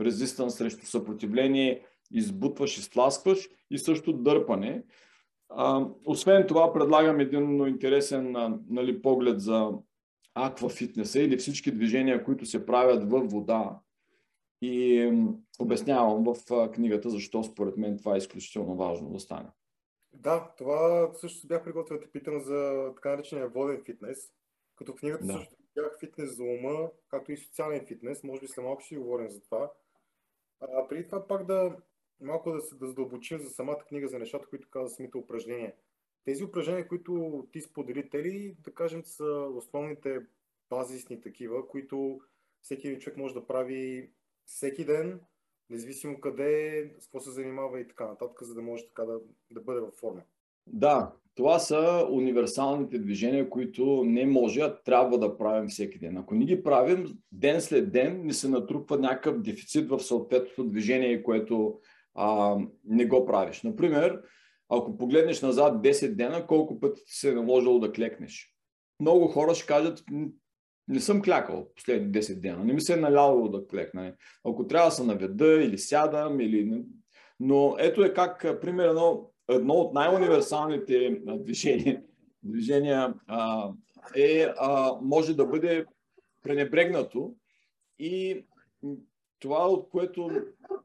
резистанс, 0.00 0.54
срещу 0.54 0.86
съпротивление 0.86 1.82
избутваш 2.10 2.78
и 2.78 2.82
сласкваш 2.82 3.48
и 3.70 3.78
също 3.78 4.12
дърпане. 4.12 4.82
А, 5.48 5.86
освен 6.04 6.46
това, 6.46 6.72
предлагам 6.72 7.20
един 7.20 7.66
интересен 7.66 8.36
нали, 8.68 9.02
поглед 9.02 9.40
за 9.40 9.70
аквафитнеса 10.34 11.20
или 11.20 11.36
всички 11.36 11.72
движения, 11.72 12.24
които 12.24 12.46
се 12.46 12.66
правят 12.66 13.10
във 13.10 13.30
вода. 13.30 13.78
И 14.62 15.10
обяснявам 15.58 16.24
в 16.24 16.70
книгата 16.70 17.10
защо 17.10 17.44
според 17.44 17.76
мен 17.76 17.98
това 17.98 18.14
е 18.14 18.18
изключително 18.18 18.76
важно 18.76 19.10
да 19.10 19.20
стане. 19.20 19.48
Да, 20.16 20.54
това 20.58 21.10
също 21.14 21.46
бях 21.46 21.64
приготвил 21.64 21.98
да 21.98 22.04
те 22.04 22.10
питам 22.10 22.40
за 22.40 22.92
така 22.94 23.10
наречения 23.10 23.48
воден 23.48 23.84
фитнес. 23.84 24.32
Като 24.76 24.92
в 24.92 24.96
книгата 24.96 25.24
да. 25.24 25.32
също 25.32 25.56
бях 25.74 25.98
фитнес 26.00 26.36
за 26.36 26.42
ума, 26.42 26.90
както 27.08 27.32
и 27.32 27.36
социален 27.36 27.86
фитнес. 27.86 28.24
Може 28.24 28.40
би 28.40 28.48
след 28.48 28.64
малко 28.64 28.82
ще 28.82 28.96
говорим 28.96 29.30
за 29.30 29.40
това. 29.40 29.72
А, 30.60 30.88
преди 30.88 31.06
това 31.06 31.26
пак 31.26 31.46
да 31.46 31.76
малко 32.20 32.52
да 32.52 32.60
се 32.60 32.74
да 32.74 32.86
задълбочим 32.86 33.38
за 33.38 33.50
самата 33.50 33.84
книга, 33.88 34.08
за 34.08 34.18
нещата, 34.18 34.48
които 34.48 34.70
каза 34.70 34.94
самите 34.94 35.18
упражнения. 35.18 35.74
Тези 36.24 36.44
упражнения, 36.44 36.88
които 36.88 37.44
ти 37.52 37.60
сподели, 37.60 38.10
те 38.10 38.22
ли, 38.22 38.56
да 38.60 38.74
кажем, 38.74 39.04
са 39.04 39.48
основните 39.54 40.26
базисни 40.70 41.20
такива, 41.20 41.68
които 41.68 42.20
всеки 42.62 42.98
човек 42.98 43.16
може 43.16 43.34
да 43.34 43.46
прави 43.46 44.10
всеки 44.46 44.84
ден, 44.84 45.20
независимо 45.70 46.20
къде, 46.20 46.90
с 46.98 47.04
какво 47.04 47.20
се 47.20 47.30
занимава 47.30 47.80
и 47.80 47.88
така 47.88 48.06
нататък, 48.06 48.42
за 48.42 48.54
да 48.54 48.62
може 48.62 48.86
така 48.86 49.04
да, 49.04 49.18
да 49.50 49.60
бъде 49.60 49.80
във 49.80 49.94
форма. 49.94 50.22
Да, 50.66 51.12
това 51.34 51.58
са 51.58 52.06
универсалните 52.10 52.98
движения, 52.98 53.50
които 53.50 54.04
не 54.04 54.26
може, 54.26 54.60
а 54.60 54.82
трябва 54.82 55.18
да 55.18 55.38
правим 55.38 55.68
всеки 55.68 55.98
ден. 55.98 56.16
Ако 56.16 56.34
не 56.34 56.44
ги 56.44 56.62
правим, 56.62 57.18
ден 57.32 57.60
след 57.60 57.92
ден 57.92 58.26
ни 58.26 58.32
се 58.32 58.48
натрупва 58.48 58.98
някакъв 58.98 59.42
дефицит 59.42 59.88
в 59.88 60.00
съответното 60.00 60.64
движение, 60.64 61.22
което 61.22 61.78
а, 62.14 62.58
не 62.84 63.06
го 63.06 63.26
правиш. 63.26 63.62
Например, 63.62 64.22
ако 64.68 64.96
погледнеш 64.96 65.42
назад 65.42 65.82
10 65.82 66.14
дена, 66.14 66.46
колко 66.46 66.80
пъти 66.80 67.04
ти 67.04 67.12
се 67.12 67.30
е 67.30 67.34
наложило 67.34 67.78
да 67.78 67.92
клекнеш? 67.92 68.56
Много 69.00 69.28
хора 69.28 69.54
ще 69.54 69.66
кажат, 69.66 70.04
Не 70.88 71.00
съм 71.00 71.22
клякал 71.22 71.68
последните 71.74 72.20
10 72.20 72.40
дена. 72.40 72.64
Не 72.64 72.72
ми 72.72 72.80
се 72.80 72.92
е 72.92 72.96
наляло 72.96 73.48
да 73.48 73.66
клекна. 73.66 74.14
Ако 74.44 74.66
трябва 74.66 74.88
да 74.88 74.94
се 74.94 75.04
наведа 75.04 75.62
или 75.62 75.78
сядам, 75.78 76.40
или... 76.40 76.82
Но 77.40 77.76
ето 77.78 78.04
е 78.04 78.14
как, 78.14 78.60
примерно, 78.60 79.32
едно 79.48 79.74
от 79.74 79.94
най-универсалните 79.94 81.20
движения, 81.26 82.02
движения 82.42 83.14
а, 83.26 83.70
е, 84.16 84.46
а, 84.58 84.98
може 85.02 85.34
да 85.34 85.46
бъде 85.46 85.86
пренебрегнато 86.42 87.34
и 87.98 88.44
това, 89.38 89.68
от 89.68 89.90
което 89.90 90.30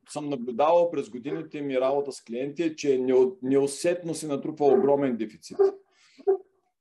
съм 0.10 0.30
наблюдавал 0.30 0.92
през 0.92 1.10
годините 1.10 1.62
ми 1.62 1.80
работа 1.80 2.12
с 2.12 2.24
клиенти, 2.24 2.64
е, 2.64 2.76
че 2.76 3.06
неусетно 3.42 4.14
се 4.14 4.28
натрупва 4.28 4.66
огромен 4.66 5.18
дефицит. 5.18 5.58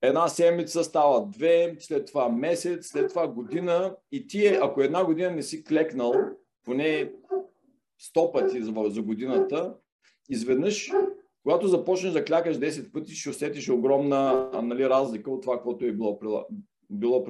Една 0.03 0.29
седмица 0.29 0.85
става 0.85 1.27
две, 1.27 1.77
след 1.79 2.07
това 2.07 2.29
месец, 2.29 2.87
след 2.87 3.09
това 3.09 3.29
година 3.29 3.97
и 4.13 4.27
ти, 4.27 4.47
ако 4.47 4.83
една 4.83 5.05
година 5.05 5.31
не 5.31 5.43
си 5.43 5.65
клекнал, 5.65 6.15
поне 6.65 7.13
100 8.17 8.33
пъти 8.33 8.63
за, 8.63 8.73
за 8.87 9.03
годината, 9.03 9.75
изведнъж, 10.29 10.91
когато 11.43 11.69
започнеш 11.69 12.13
да 12.13 12.25
клякаш 12.25 12.57
10 12.57 12.93
пъти, 12.93 13.15
ще 13.15 13.31
усетиш 13.31 13.69
огромна 13.69 14.51
нали, 14.63 14.89
разлика 14.89 15.31
от 15.31 15.43
това, 15.43 15.63
което 15.63 15.85
е 15.85 15.93
било, 15.93 16.19
било 16.91 17.25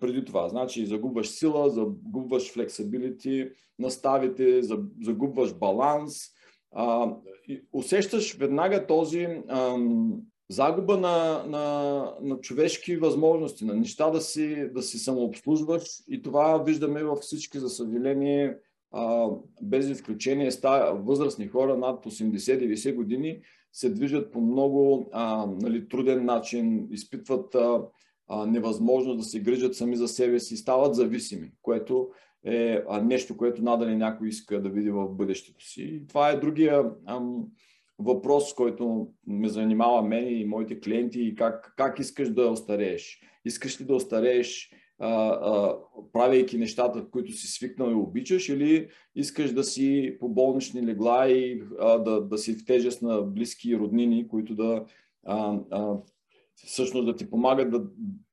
преди 0.00 0.24
това. 0.24 0.48
Значи 0.48 0.86
загубваш 0.86 1.28
сила, 1.28 1.70
загубваш 1.70 2.52
флексибилити, 2.52 3.50
наставите, 3.78 4.62
загубваш 5.02 5.54
баланс. 5.54 6.14
А, 6.72 7.14
усещаш 7.72 8.34
веднага 8.36 8.86
този 8.86 9.28
ам, 9.48 10.12
загуба 10.48 10.96
на, 10.96 11.44
на, 11.48 12.04
на 12.22 12.40
човешки 12.40 12.96
възможности, 12.96 13.64
на 13.64 13.74
неща 13.74 14.10
да 14.10 14.20
си, 14.20 14.68
да 14.74 14.82
си 14.82 14.98
самообслужваш 14.98 15.82
и 16.08 16.22
това 16.22 16.58
виждаме 16.58 17.04
във 17.04 17.18
всички, 17.18 17.58
за 17.58 17.68
съжаление, 17.68 18.56
а, 18.92 19.28
без 19.62 19.88
изключение, 19.88 20.50
ста, 20.50 20.92
възрастни 20.94 21.48
хора 21.48 21.76
над 21.78 22.06
80-90 22.06 22.94
години 22.94 23.40
се 23.72 23.90
движат 23.90 24.32
по 24.32 24.40
много 24.40 25.08
а, 25.12 25.46
нали, 25.46 25.88
труден 25.88 26.24
начин, 26.24 26.88
изпитват 26.90 27.54
а, 27.54 27.82
а, 28.28 28.46
невъзможност 28.46 29.18
да 29.18 29.24
се 29.24 29.40
грижат 29.40 29.74
сами 29.74 29.96
за 29.96 30.08
себе 30.08 30.40
си, 30.40 30.56
стават 30.56 30.94
зависими, 30.94 31.52
което 31.62 32.08
е 32.44 32.82
нещо, 33.02 33.36
което 33.36 33.62
надали 33.62 33.96
някой 33.96 34.28
иска 34.28 34.62
да 34.62 34.68
види 34.68 34.90
в 34.90 35.08
бъдещето 35.08 35.64
си. 35.64 35.82
И 35.82 36.06
това 36.06 36.30
е 36.30 36.36
другия 36.36 36.90
ам, 37.06 37.44
въпрос, 37.98 38.54
който 38.54 39.08
ме 39.26 39.48
занимава 39.48 40.02
мен 40.02 40.40
и 40.40 40.44
моите 40.44 40.80
клиенти 40.80 41.22
и 41.22 41.34
как, 41.34 41.74
как 41.76 41.98
искаш 41.98 42.30
да 42.30 42.48
остарееш. 42.48 43.20
Искаш 43.44 43.80
ли 43.80 43.84
да 43.84 43.94
остарееш 43.94 44.70
а, 44.98 45.28
а, 45.28 45.78
правейки 46.12 46.58
нещата, 46.58 47.10
които 47.10 47.32
си 47.32 47.46
свикнал 47.46 47.90
и 47.90 47.94
обичаш, 47.94 48.48
или 48.48 48.88
искаш 49.14 49.52
да 49.52 49.64
си 49.64 50.16
по 50.20 50.28
болнични 50.28 50.86
легла 50.86 51.28
и 51.28 51.62
а, 51.80 51.98
да, 51.98 52.20
да 52.20 52.38
си 52.38 52.54
в 52.54 52.64
тежест 52.66 53.02
на 53.02 53.22
близки 53.22 53.70
и 53.70 53.78
роднини, 53.78 54.28
които 54.28 54.54
да 54.54 54.86
а, 55.24 55.58
а, 55.70 55.96
всъщност 56.54 57.06
да 57.06 57.16
ти 57.16 57.30
помагат 57.30 57.70
да, 57.70 57.84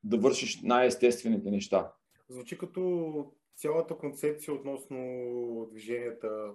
да 0.03 0.17
вършиш 0.17 0.61
най-естествените 0.61 1.51
неща. 1.51 1.91
Звучи 2.29 2.57
като 2.57 3.25
цялата 3.55 3.97
концепция 3.97 4.53
относно 4.53 4.97
движенията 5.71 6.51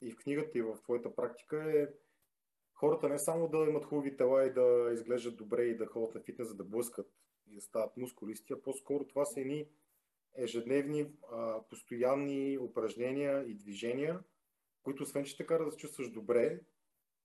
и 0.00 0.10
в 0.10 0.16
книгата, 0.16 0.58
и 0.58 0.62
в 0.62 0.78
твоята 0.82 1.14
практика 1.14 1.72
е 1.80 1.88
хората 2.74 3.08
не 3.08 3.18
само 3.18 3.48
да 3.48 3.58
имат 3.58 3.84
хубави 3.84 4.16
тела 4.16 4.46
и 4.46 4.52
да 4.52 4.90
изглеждат 4.92 5.36
добре 5.36 5.62
и 5.62 5.76
да 5.76 5.86
ходят 5.86 6.14
на 6.14 6.20
фитнес, 6.20 6.48
за 6.48 6.54
да 6.54 6.64
блъскат 6.64 7.06
и 7.50 7.54
да 7.54 7.60
стават 7.60 7.96
мускулисти, 7.96 8.52
а 8.52 8.62
по-скоро 8.62 9.04
това 9.04 9.24
са 9.24 9.40
едни 9.40 9.66
ежедневни, 10.36 11.12
а, 11.32 11.62
постоянни 11.70 12.58
упражнения 12.58 13.44
и 13.48 13.54
движения, 13.54 14.20
които 14.82 15.02
освен, 15.02 15.24
че 15.24 15.36
така 15.36 15.58
да 15.58 15.70
се 15.70 15.76
чувстваш 15.76 16.10
добре, 16.10 16.60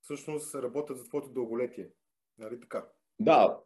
всъщност 0.01 0.55
работят 0.55 0.97
за 0.97 1.07
твоето 1.07 1.29
дълголетие. 1.29 1.89
Нали 2.37 2.59
така? 2.59 2.89
Да, 3.19 3.59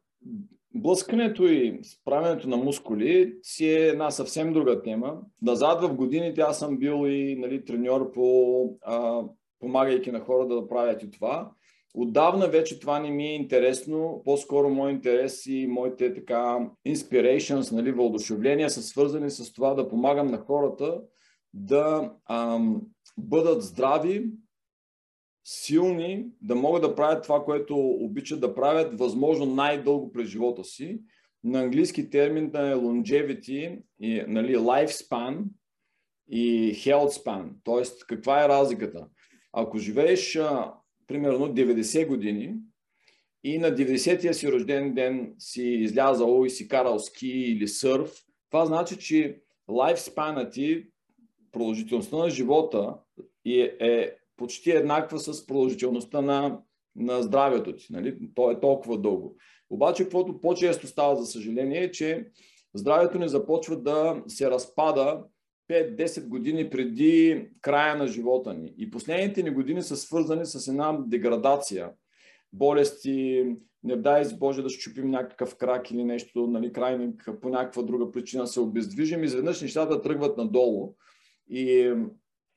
блъскането 0.76 1.44
и 1.44 1.80
справянето 1.84 2.50
на 2.50 2.58
мускули 2.58 3.36
си 3.42 3.70
е 3.70 3.88
една 3.88 4.12
съвсем 4.12 4.54
друга 4.54 4.82
тема. 4.82 5.18
Назад 5.42 5.82
в 5.82 5.96
годините 5.96 6.42
аз 6.42 6.60
съм 6.60 6.78
бил 6.78 7.08
и 7.08 7.36
нали, 7.36 7.66
треньор 7.66 8.12
по 8.12 8.64
а, 8.82 9.24
помагайки 9.60 10.12
на 10.12 10.20
хора 10.20 10.48
да 10.48 10.68
правят 10.68 11.04
и 11.04 11.12
това. 11.12 11.52
Отдавна 11.94 12.48
вече 12.48 12.80
това 12.80 13.00
не 13.00 13.12
ми 13.12 13.26
е 13.26 13.36
интересно. 13.36 14.22
По-скоро 14.26 14.70
мой 14.70 14.92
интерес 14.92 15.46
и 15.46 15.68
моите 15.68 16.14
така 16.14 16.70
inspirations, 16.88 17.72
нали, 17.72 17.92
въодушевления 17.92 18.70
са 18.70 18.82
свързани 18.82 19.30
с 19.30 19.54
това 19.54 19.74
да 19.74 19.90
помагам 19.90 20.28
на 20.28 20.38
хората 20.38 21.02
да 21.54 22.14
ам, 22.30 22.82
бъдат 23.18 23.64
здрави, 23.64 24.26
силни, 25.50 26.26
да 26.42 26.56
могат 26.56 26.82
да 26.82 26.96
правят 26.96 27.24
това, 27.24 27.44
което 27.44 27.78
обичат 27.78 28.40
да 28.40 28.56
правят, 28.56 29.00
възможно 29.00 29.46
най-дълго 29.46 30.12
през 30.12 30.30
живота 30.30 30.64
си. 30.64 31.00
На 31.44 31.60
английски 31.60 32.10
термин 32.10 32.46
е 32.46 32.58
longevity, 32.58 33.82
и, 34.00 34.24
нали, 34.28 34.58
lifespan 34.58 35.44
и 36.30 36.74
health 36.74 37.24
span. 37.24 37.50
Тоест, 37.64 38.08
каква 38.08 38.44
е 38.44 38.48
разликата? 38.48 39.08
Ако 39.54 39.78
живееш, 39.78 40.36
а, 40.36 40.74
примерно, 41.08 41.54
90 41.54 42.08
години 42.08 42.56
и 43.44 43.58
на 43.58 43.76
90-я 43.76 44.34
си 44.34 44.52
рожден 44.52 44.94
ден 44.94 45.36
си 45.40 45.64
излязал 45.64 46.44
и 46.46 46.50
си 46.50 46.68
карал 46.68 47.00
ски 47.00 47.28
или 47.28 47.68
сърф, 47.68 48.24
това 48.50 48.66
значи, 48.66 48.98
че 48.98 49.42
лайфспана 49.70 50.50
ти, 50.50 50.88
продължителността 51.52 52.18
на 52.18 52.30
живота 52.30 52.98
е, 53.46 53.78
е 53.80 54.18
почти 54.38 54.72
еднаква 54.72 55.20
с 55.20 55.48
продължителността 55.48 56.22
на, 56.22 56.60
на 56.96 57.22
здравето 57.22 57.76
ти. 57.76 57.88
Нали? 57.90 58.18
То 58.36 58.52
е 58.52 58.60
толкова 58.60 58.98
дълго. 58.98 59.36
Обаче, 59.70 60.04
каквото 60.04 60.42
по-често 60.42 60.88
става, 60.88 61.16
за 61.16 61.26
съжаление, 61.26 61.84
е, 61.84 61.92
че 61.92 62.28
здравето 62.74 63.20
ни 63.20 63.30
започва 63.30 63.82
да 63.82 64.24
се 64.28 64.52
разпада 64.52 65.24
5-10 65.72 66.28
години 66.28 66.70
преди 66.70 67.48
края 67.62 67.96
на 67.96 68.08
живота 68.08 68.54
ни. 68.54 68.74
И 68.78 68.92
последните 68.92 69.44
ни 69.44 69.50
години 69.50 69.82
са 69.82 69.98
свързани 69.98 70.46
с 70.46 70.68
една 70.68 71.00
деградация. 71.08 71.92
Болести, 72.54 73.46
не 73.84 73.96
дай 73.96 74.26
с 74.26 74.38
Боже 74.38 74.62
да 74.62 74.70
щупим 74.70 75.10
някакъв 75.10 75.58
крак 75.58 75.92
или 75.92 76.04
нещо, 76.04 76.48
нали, 76.48 76.74
крайник 76.74 77.30
по 77.42 77.50
някаква 77.50 77.84
друга 77.84 78.12
причина 78.12 78.48
се 78.48 78.60
обездвижим, 78.60 79.24
изведнъж 79.24 79.62
нещата 79.62 80.02
тръгват 80.02 80.38
надолу. 80.38 80.96
И 81.50 81.94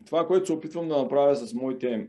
това, 0.06 0.26
което 0.26 0.46
се 0.46 0.52
опитвам 0.52 0.88
да 0.88 0.98
направя 0.98 1.36
с 1.36 1.54
моите 1.54 2.08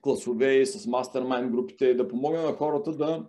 класове 0.00 0.54
и 0.54 0.66
с 0.66 0.86
мастермайн 0.86 1.50
групите 1.50 1.88
е 1.88 1.94
да 1.94 2.08
помогна 2.08 2.42
на 2.42 2.52
хората 2.52 2.92
да 2.92 3.26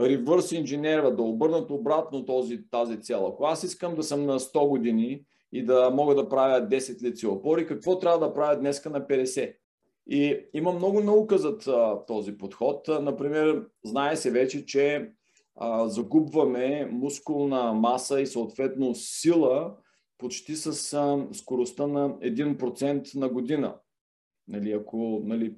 ревърс 0.00 0.52
инженерват, 0.52 1.16
да 1.16 1.22
обърнат 1.22 1.70
обратно 1.70 2.24
този, 2.24 2.70
тази 2.70 3.00
цел. 3.00 3.26
Ако 3.26 3.44
аз 3.44 3.62
искам 3.62 3.94
да 3.94 4.02
съм 4.02 4.26
на 4.26 4.40
100 4.40 4.68
години 4.68 5.24
и 5.52 5.64
да 5.64 5.90
мога 5.90 6.14
да 6.14 6.28
правя 6.28 6.68
10 6.68 7.02
лици 7.02 7.26
опори, 7.26 7.66
какво 7.66 7.98
трябва 7.98 8.18
да 8.18 8.34
правя 8.34 8.56
днеска 8.56 8.90
на 8.90 9.00
50? 9.00 9.54
И 10.06 10.38
има 10.54 10.72
много 10.72 11.00
наука 11.00 11.38
за 11.38 11.58
този 12.06 12.38
подход. 12.38 12.88
Например, 12.88 13.66
знае 13.84 14.16
се 14.16 14.30
вече, 14.30 14.66
че 14.66 15.12
а, 15.56 15.88
загубваме 15.88 16.88
мускулна 16.92 17.72
маса 17.72 18.20
и 18.20 18.26
съответно 18.26 18.94
сила 18.94 19.76
почти 20.20 20.56
с 20.56 20.92
а, 20.94 21.26
скоростта 21.34 21.86
на 21.86 22.10
1% 22.10 23.16
на 23.16 23.28
година. 23.28 23.74
Нали, 24.48 24.72
ако, 24.72 25.22
нали, 25.24 25.54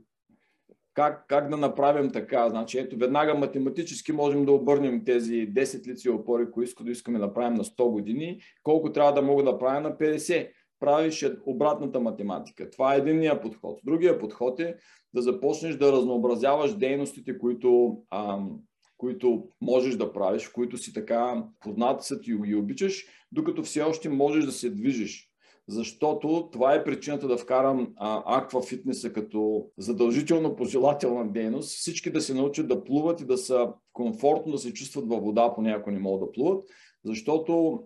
как, 0.94 1.24
как 1.28 1.48
да 1.48 1.56
направим 1.56 2.10
така? 2.10 2.50
Значи, 2.50 2.78
ето, 2.78 2.96
веднага 2.96 3.34
математически 3.34 4.12
можем 4.12 4.44
да 4.44 4.52
обърнем 4.52 5.04
тези 5.04 5.52
10 5.52 5.86
лици 5.86 6.10
опори, 6.10 6.50
които 6.50 6.90
искаме 6.90 7.18
да 7.18 7.34
правим 7.34 7.54
на 7.54 7.64
100 7.64 7.90
години, 7.90 8.40
колко 8.62 8.92
трябва 8.92 9.12
да 9.12 9.22
мога 9.22 9.44
да 9.44 9.58
правя 9.58 9.80
на 9.80 9.96
50. 9.96 10.50
Правиш 10.80 11.26
обратната 11.46 12.00
математика. 12.00 12.70
Това 12.70 12.94
е 12.94 12.98
единния 12.98 13.40
подход. 13.40 13.80
Другия 13.84 14.18
подход 14.18 14.60
е 14.60 14.76
да 15.14 15.22
започнеш 15.22 15.76
да 15.76 15.92
разнообразяваш 15.92 16.74
дейностите, 16.74 17.38
които 17.38 17.98
ам, 18.10 18.58
които 19.02 19.48
можеш 19.60 19.96
да 19.96 20.12
правиш, 20.12 20.48
които 20.48 20.78
си 20.78 20.92
така 20.92 21.44
познат 21.60 22.02
са 22.02 22.20
ти 22.20 22.30
и 22.46 22.56
обичаш, 22.56 23.04
докато 23.32 23.62
все 23.62 23.82
още 23.82 24.08
можеш 24.08 24.44
да 24.44 24.52
се 24.52 24.70
движиш. 24.70 25.28
Защото 25.68 26.48
това 26.52 26.74
е 26.74 26.84
причината 26.84 27.28
да 27.28 27.36
вкарам 27.36 27.94
аква 28.26 28.62
фитнеса 28.62 29.12
като 29.12 29.66
задължително 29.78 30.56
пожелателна 30.56 31.32
дейност. 31.32 31.68
Всички 31.68 32.12
да 32.12 32.20
се 32.20 32.34
научат 32.34 32.68
да 32.68 32.84
плуват 32.84 33.20
и 33.20 33.24
да 33.24 33.38
са 33.38 33.72
комфортно 33.92 34.52
да 34.52 34.58
се 34.58 34.72
чувстват 34.72 35.08
във 35.08 35.22
вода, 35.22 35.54
поне 35.54 35.70
ако 35.70 35.90
не 35.90 35.98
могат 35.98 36.28
да 36.28 36.32
плуват. 36.32 36.64
Защото 37.04 37.82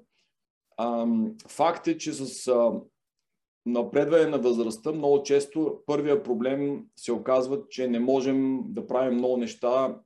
ам, 0.78 1.34
факт 1.48 1.88
е, 1.88 1.98
че 1.98 2.12
с 2.12 2.48
а, 2.48 2.72
напредване 3.66 4.26
на 4.26 4.38
възрастта 4.38 4.92
много 4.92 5.22
често 5.22 5.78
първия 5.86 6.22
проблем 6.22 6.84
се 6.96 7.12
оказва, 7.12 7.62
че 7.68 7.88
не 7.88 8.00
можем 8.00 8.60
да 8.66 8.86
правим 8.86 9.14
много 9.14 9.36
неща 9.36 9.96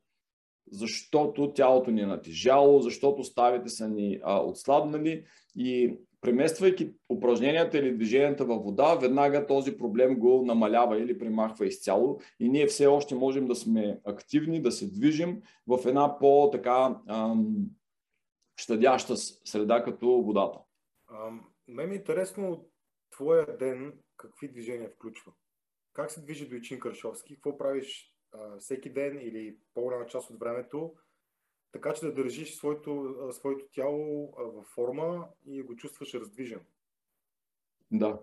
защото 0.71 1.53
тялото 1.53 1.91
ни 1.91 2.01
е 2.01 2.07
натежало, 2.07 2.81
защото 2.81 3.25
ставите 3.25 3.69
са 3.69 3.89
ни 3.89 4.21
а, 4.23 4.41
отслабнали 4.41 5.25
и 5.57 5.99
премествайки 6.21 6.93
упражненията 7.09 7.79
или 7.79 7.95
движенията 7.97 8.45
във 8.45 8.65
вода, 8.65 8.95
веднага 8.95 9.47
този 9.47 9.77
проблем 9.77 10.19
го 10.19 10.43
намалява 10.45 11.01
или 11.01 11.19
примахва 11.19 11.67
изцяло 11.67 12.21
и 12.41 12.49
ние 12.49 12.67
все 12.67 12.87
още 12.87 13.15
можем 13.15 13.47
да 13.47 13.55
сме 13.55 14.01
активни, 14.05 14.63
да 14.63 14.73
се 14.73 14.91
движим 14.91 15.43
в 15.67 15.87
една 15.87 16.19
по-така 16.19 16.97
щадяща 18.57 19.17
среда 19.17 19.83
като 19.83 20.07
водата. 20.07 20.59
Мен 21.69 21.93
е 21.93 21.95
интересно 21.95 22.51
от 22.51 22.71
твоя 23.11 23.57
ден 23.59 23.93
какви 24.17 24.49
движения 24.49 24.91
включва. 24.91 25.33
Как 25.93 26.11
се 26.11 26.21
движи 26.21 26.49
Дойчин 26.49 26.81
Каршовски? 26.81 27.35
Какво 27.35 27.59
правиш 27.59 28.10
всеки 28.59 28.91
ден 28.91 29.19
или 29.23 29.57
по-голяма 29.75 30.07
част 30.07 30.31
от 30.31 30.39
времето, 30.39 30.95
така 31.73 31.93
че 31.93 32.07
да 32.07 32.15
държиш 32.15 32.57
своето, 32.57 33.15
своето 33.33 33.65
тяло 33.73 34.35
във 34.39 34.67
форма 34.67 35.29
и 35.47 35.63
го 35.63 35.77
чувстваш 35.77 36.15
раздвижен? 36.15 36.61
Да. 37.91 38.21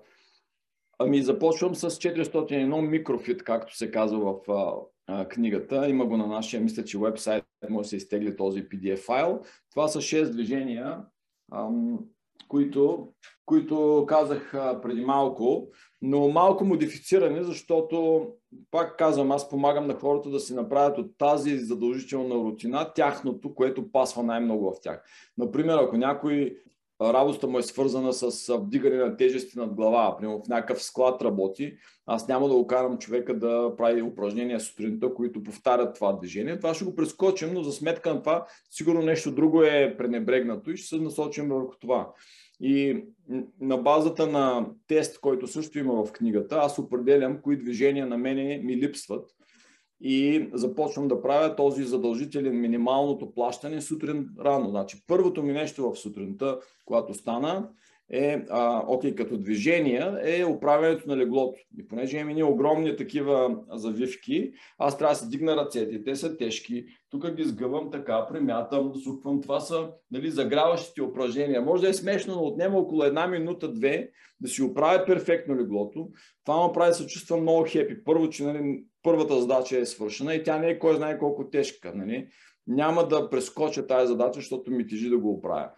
Ами 0.99 1.21
започвам 1.21 1.75
с 1.75 1.89
401 1.89 2.87
микрофит, 2.87 3.43
както 3.43 3.77
се 3.77 3.91
казва 3.91 4.33
в 4.47 4.51
а, 5.07 5.27
книгата. 5.27 5.89
Има 5.89 6.05
го 6.05 6.17
на 6.17 6.27
нашия, 6.27 6.61
мисля, 6.61 6.83
че 6.83 6.99
вебсайт 6.99 7.45
може 7.69 7.85
да 7.85 7.89
се 7.89 7.95
изтегли 7.95 8.35
този 8.35 8.69
PDF 8.69 8.97
файл. 8.97 9.41
Това 9.69 9.87
са 9.87 9.99
6 9.99 10.31
движения, 10.31 11.05
ам, 11.51 11.99
които, 12.48 13.08
които 13.46 14.06
казах 14.08 14.51
преди 14.82 15.06
малко, 15.06 15.67
но 16.01 16.27
малко 16.27 16.65
модифицирани, 16.65 17.44
защото, 17.44 18.27
пак 18.72 18.98
казвам, 18.98 19.32
аз 19.32 19.50
помагам 19.50 19.88
на 19.88 19.96
хората 19.96 20.29
да 20.29 20.39
си 20.39 20.56
направят 20.56 20.98
от 20.98 21.17
тази 21.17 21.58
задължителна 21.58 22.36
рутина 22.36 22.94
тяхното, 22.94 23.56
което 23.56 23.91
пасва 23.91 24.24
най-много 24.24 24.74
в 24.74 24.82
тях. 24.82 25.03
Например, 25.38 25.77
ако 25.77 25.98
някой 25.98 26.58
работата 27.01 27.47
му 27.47 27.59
е 27.59 27.63
свързана 27.63 28.13
с 28.13 28.57
вдигане 28.57 28.95
на 28.95 29.17
тежести 29.17 29.59
над 29.59 29.73
глава, 29.73 30.17
примерно 30.17 30.43
в 30.45 30.47
някакъв 30.47 30.83
склад 30.83 31.21
работи, 31.21 31.77
аз 32.05 32.27
няма 32.27 32.47
да 32.47 32.55
го 32.55 32.67
карам 32.67 32.97
човека 32.97 33.39
да 33.39 33.75
прави 33.77 34.01
упражнения 34.01 34.59
сутринта, 34.59 35.13
които 35.13 35.43
повтарят 35.43 35.95
това 35.95 36.13
движение. 36.13 36.57
Това 36.57 36.73
ще 36.73 36.85
го 36.85 36.95
прескочим, 36.95 37.53
но 37.53 37.63
за 37.63 37.71
сметка 37.71 38.13
на 38.13 38.19
това 38.21 38.45
сигурно 38.71 39.01
нещо 39.01 39.31
друго 39.31 39.63
е 39.63 39.95
пренебрегнато 39.97 40.71
и 40.71 40.77
ще 40.77 40.87
се 40.87 41.01
насочим 41.01 41.49
върху 41.49 41.75
това. 41.81 42.11
И 42.59 43.03
на 43.61 43.77
базата 43.77 44.27
на 44.27 44.67
тест, 44.87 45.19
който 45.19 45.47
също 45.47 45.79
има 45.79 46.05
в 46.05 46.11
книгата, 46.11 46.55
аз 46.55 46.79
определям 46.79 47.41
кои 47.41 47.57
движения 47.57 48.07
на 48.07 48.17
мене 48.17 48.61
ми 48.63 48.77
липсват 48.77 49.37
и 50.01 50.49
започвам 50.53 51.07
да 51.07 51.21
правя 51.21 51.55
този 51.55 51.83
задължителен 51.83 52.61
минималното 52.61 53.33
плащане 53.33 53.81
сутрин 53.81 54.29
рано. 54.39 54.69
Значи, 54.69 55.03
първото 55.07 55.43
ми 55.43 55.53
нещо 55.53 55.91
в 55.91 55.95
сутринта, 55.95 56.59
когато 56.85 57.13
стана, 57.13 57.69
е, 58.09 58.45
а, 58.49 58.83
окей, 58.87 59.15
като 59.15 59.37
движение, 59.37 60.11
е 60.23 60.45
управянето 60.45 61.07
на 61.07 61.17
леглото. 61.17 61.59
И 61.79 61.87
понеже 61.87 62.17
имаме 62.17 62.33
ние 62.33 62.43
огромни 62.43 62.95
такива 62.95 63.57
завивки, 63.73 64.51
аз 64.77 64.97
трябва 64.97 65.13
да 65.13 65.19
се 65.19 65.27
дигна 65.27 65.55
ръцете, 65.55 66.03
те 66.03 66.15
са 66.15 66.37
тежки, 66.37 66.85
тук 67.09 67.35
ги 67.35 67.43
сгъвам 67.43 67.91
така, 67.91 68.27
премятам, 68.27 68.95
суквам. 69.03 69.41
Това 69.41 69.59
са 69.59 69.89
нали, 70.11 70.31
заграващите 70.31 71.01
упражнения. 71.01 71.62
Може 71.62 71.83
да 71.83 71.89
е 71.89 71.93
смешно, 71.93 72.36
но 72.36 72.41
отнема 72.41 72.77
около 72.77 73.03
една 73.03 73.27
минута-две 73.27 74.10
да 74.39 74.47
си 74.47 74.63
оправя 74.63 75.05
перфектно 75.05 75.55
леглото. 75.55 76.10
Това 76.45 76.67
ме 76.67 76.73
прави 76.73 76.89
да 76.89 76.93
се 76.93 77.07
чувствам 77.07 77.41
много 77.41 77.65
хепи. 77.67 78.03
Първо, 78.03 78.29
че 78.29 78.43
нали, 78.43 78.83
първата 79.08 79.39
задача 79.39 79.80
е 79.80 79.86
свършена 79.86 80.36
и 80.36 80.43
тя 80.43 80.60
не 80.60 80.70
е 80.70 80.80
кой 80.80 80.96
знае 80.96 81.17
колко 81.17 81.50
тежка. 81.50 81.91
Нали. 81.96 82.28
Няма 82.67 83.08
да 83.08 83.30
прескоча 83.30 83.88
тази 83.88 84.08
задача, 84.08 84.39
защото 84.39 84.72
ми 84.72 84.88
тежи 84.88 85.10
да 85.10 85.17
го 85.17 85.32
оправя. 85.32 85.70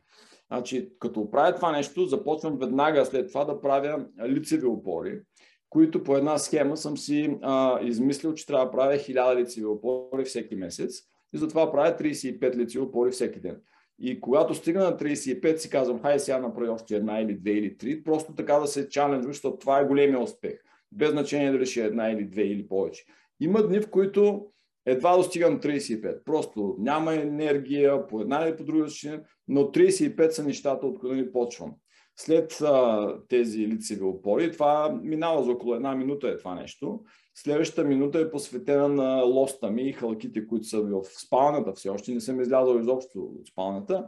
Значи, 0.52 0.90
като 1.00 1.32
правя 1.32 1.56
това 1.56 1.72
нещо, 1.72 2.06
започвам 2.06 2.58
веднага 2.58 3.06
след 3.06 3.28
това 3.28 3.46
да 3.46 3.62
правя 3.62 4.06
лицеви 4.28 4.66
опори, 4.66 5.22
които 5.70 6.04
по 6.04 6.18
една 6.18 6.38
схема 6.38 6.78
съм 6.78 6.98
си 6.98 7.38
а, 7.42 7.80
измислил, 7.82 8.34
че 8.34 8.46
трябва 8.46 8.66
да 8.66 8.72
правя 8.72 8.94
1000 8.94 9.36
лицеви 9.36 9.66
опори 9.66 10.26
всеки 10.26 10.56
месец 10.56 11.00
и 11.34 11.38
затова 11.38 11.72
правя 11.72 11.98
35 11.98 12.56
лицеви 12.56 12.84
опори 12.84 13.12
всеки 13.12 13.40
ден. 13.40 13.62
И 14.00 14.22
когато 14.22 14.56
стигна 14.56 14.84
на 14.84 14.98
35, 14.98 15.56
си 15.56 15.70
казвам, 15.70 16.02
хай 16.02 16.20
сега 16.20 16.40
направи 16.40 16.70
още 16.70 16.96
една 16.96 17.20
или 17.20 17.34
две 17.34 17.52
или 17.52 17.78
три, 17.78 18.04
просто 18.04 18.36
така 18.36 18.56
да 18.56 18.68
се 18.68 18.90
чаленджва, 18.90 19.34
защото 19.34 19.58
това 19.58 19.80
е 19.80 19.86
големия 19.86 20.20
успех. 20.20 20.60
Без 20.92 21.10
значение 21.10 21.52
дали 21.52 21.66
ще 21.66 21.82
е 21.82 21.86
една 21.86 22.10
или 22.10 22.26
две 22.26 22.42
или 22.42 22.68
повече. 22.68 23.06
Има 23.40 23.68
дни, 23.68 23.80
в 23.80 23.90
които 23.90 24.46
едва 24.86 25.18
достигам 25.18 25.60
35. 25.60 26.24
Просто 26.24 26.76
няма 26.80 27.14
енергия 27.14 28.08
по 28.08 28.22
една 28.22 28.48
или 28.48 28.58
по 28.58 28.64
друга 28.64 28.86
причина, 28.86 29.22
но 29.48 29.62
35 29.62 30.30
са 30.30 30.44
нещата, 30.44 30.88
откъде 30.88 31.16
ни 31.16 31.32
почвам. 31.32 31.74
След 32.16 32.62
а, 32.62 33.08
тези 33.30 33.68
лицеви 33.68 34.04
опори, 34.04 34.52
това 34.52 35.00
минава 35.04 35.44
за 35.44 35.52
около 35.52 35.76
една 35.76 35.96
минута 35.96 36.30
е 36.30 36.38
това 36.38 36.56
нещо. 36.56 37.00
Следващата 37.36 37.84
минута 37.84 38.20
е 38.20 38.32
посветена 38.32 38.90
на 38.90 39.22
лоста 39.24 39.72
ми 39.72 39.90
и 39.90 39.94
халките, 39.94 40.48
които 40.48 40.66
са 40.66 40.82
в 40.82 41.02
спалнята. 41.26 41.74
Все 41.74 41.90
още 41.90 42.12
не 42.12 42.22
съм 42.22 42.42
излязъл 42.42 42.80
изобщо 42.80 43.20
от 43.20 43.48
спалнята. 43.48 44.08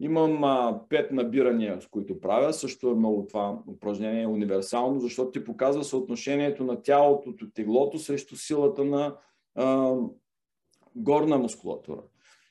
Имам 0.00 0.44
а, 0.44 0.80
пет 0.88 1.12
набирания, 1.12 1.80
с 1.80 1.86
които 1.86 2.20
правя. 2.20 2.52
Също 2.52 2.90
е 2.90 2.94
много 2.94 3.26
това 3.26 3.58
упражнение 3.66 4.26
универсално, 4.26 5.00
защото 5.00 5.30
ти 5.30 5.44
показва 5.44 5.84
съотношението 5.84 6.64
на 6.64 6.82
тялото, 6.82 7.32
теглото 7.54 7.98
срещу 7.98 8.36
силата 8.36 8.84
на 8.84 9.16
а, 9.54 9.94
горна 10.96 11.38
мускулатура. 11.38 12.02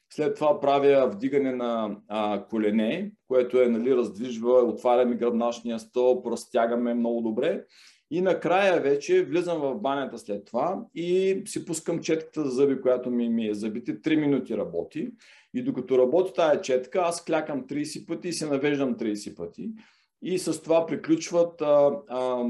След 0.10 0.36
това 0.36 0.60
правя 0.60 1.10
вдигане 1.10 1.52
на 1.52 1.98
а, 2.08 2.46
колене, 2.50 3.12
което 3.28 3.62
е, 3.62 3.68
нали, 3.68 3.96
раздвижва, 3.96 4.54
отваряме 4.54 5.16
гръбначния 5.16 5.80
стълб, 5.80 6.26
разтягаме 6.28 6.94
много 6.94 7.22
добре. 7.22 7.66
И 8.12 8.22
накрая 8.22 8.82
вече 8.82 9.26
влизам 9.26 9.60
в 9.60 9.76
банята 9.76 10.18
след 10.18 10.46
това 10.46 10.86
и 10.96 11.42
си 11.46 11.66
пускам 11.66 12.00
четката 12.00 12.46
за 12.46 12.50
зъби, 12.50 12.82
която 12.82 13.12
ми, 13.12 13.30
ми 13.30 13.48
е 13.48 13.54
забити. 13.54 14.02
3 14.02 14.16
минути 14.16 14.58
работи. 14.58 15.10
И 15.54 15.64
докато 15.64 15.98
работи 15.98 16.32
тая 16.36 16.62
четка, 16.62 17.00
аз 17.00 17.26
клякам 17.26 17.68
30 17.68 18.08
пъти 18.08 18.28
и 18.28 18.34
се 18.34 18.46
навеждам 18.46 18.96
30 18.96 19.36
пъти. 19.36 19.72
И 20.22 20.40
с 20.40 20.62
това 20.62 20.86
приключват 20.86 21.62
а, 21.62 21.92
а, 22.10 22.46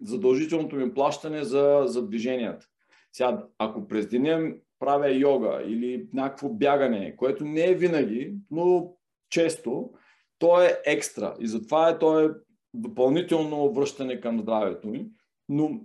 задължителното 0.00 0.76
ми 0.76 0.94
плащане 0.94 1.44
за, 1.44 1.82
за 1.86 2.06
движенията. 2.06 2.66
Сега, 3.12 3.46
ако 3.58 3.88
през 3.88 4.08
деня 4.08 4.52
правя 4.78 5.10
йога 5.10 5.62
или 5.66 6.08
някакво 6.12 6.48
бягане, 6.48 7.16
което 7.16 7.44
не 7.44 7.64
е 7.64 7.74
винаги, 7.74 8.34
но 8.50 8.92
често, 9.30 9.90
то 10.38 10.62
е 10.62 10.78
екстра. 10.86 11.34
И 11.40 11.46
затова 11.46 11.88
е, 11.88 11.98
то 11.98 12.20
е 12.20 12.30
допълнително 12.78 13.72
връщане 13.72 14.20
към 14.20 14.40
здравето 14.40 14.88
ми. 14.88 15.10
Но 15.48 15.80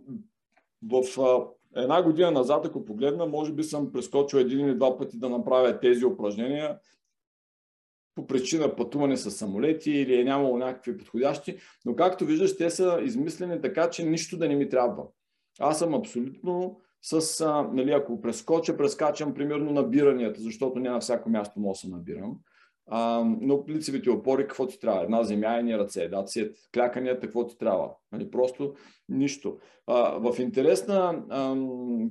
в 0.83 1.03
една 1.75 2.03
година 2.03 2.31
назад, 2.31 2.65
ако 2.65 2.85
погледна, 2.85 3.25
може 3.25 3.53
би 3.53 3.63
съм 3.63 3.91
прескочил 3.91 4.37
един 4.37 4.59
или 4.59 4.75
два 4.75 4.97
пъти 4.97 5.19
да 5.19 5.29
направя 5.29 5.79
тези 5.79 6.05
упражнения 6.05 6.79
по 8.15 8.27
причина 8.27 8.75
пътуване 8.75 9.17
с 9.17 9.31
самолети 9.31 9.91
или 9.91 10.21
е 10.21 10.23
нямало 10.23 10.57
някакви 10.57 10.97
подходящи, 10.97 11.57
но 11.85 11.95
както 11.95 12.25
виждаш, 12.25 12.57
те 12.57 12.69
са 12.69 12.99
измислени 13.03 13.61
така, 13.61 13.89
че 13.89 14.05
нищо 14.05 14.37
да 14.37 14.47
не 14.47 14.55
ми 14.55 14.69
трябва. 14.69 15.03
Аз 15.59 15.79
съм 15.79 15.93
абсолютно 15.93 16.81
с, 17.01 17.41
а, 17.41 17.69
нали, 17.73 17.91
ако 17.91 18.21
прескоча, 18.21 18.77
прескачам 18.77 19.33
примерно 19.33 19.71
набиранията, 19.71 20.41
защото 20.41 20.79
няма 20.79 20.99
всяко 20.99 21.29
място 21.29 21.59
мога 21.59 21.73
да 21.73 21.79
се 21.79 21.89
набирам. 21.89 22.39
А, 22.87 23.23
но 23.41 23.63
лицевите 23.67 24.09
опори, 24.09 24.47
какво 24.47 24.67
ти 24.67 24.79
трябва? 24.79 25.03
Една 25.03 25.23
земя 25.23 25.59
и 25.59 25.63
ни 25.63 25.77
ръце, 25.77 26.07
да, 26.07 26.23
цвет. 26.23 26.55
Кляканията, 26.73 27.21
какво 27.21 27.47
ти 27.47 27.57
трябва? 27.57 27.89
Нали, 28.11 28.31
просто 28.31 28.73
нищо. 29.09 29.57
А, 29.87 30.17
в 30.17 30.39
интерес 30.39 30.87
на, 30.87 31.23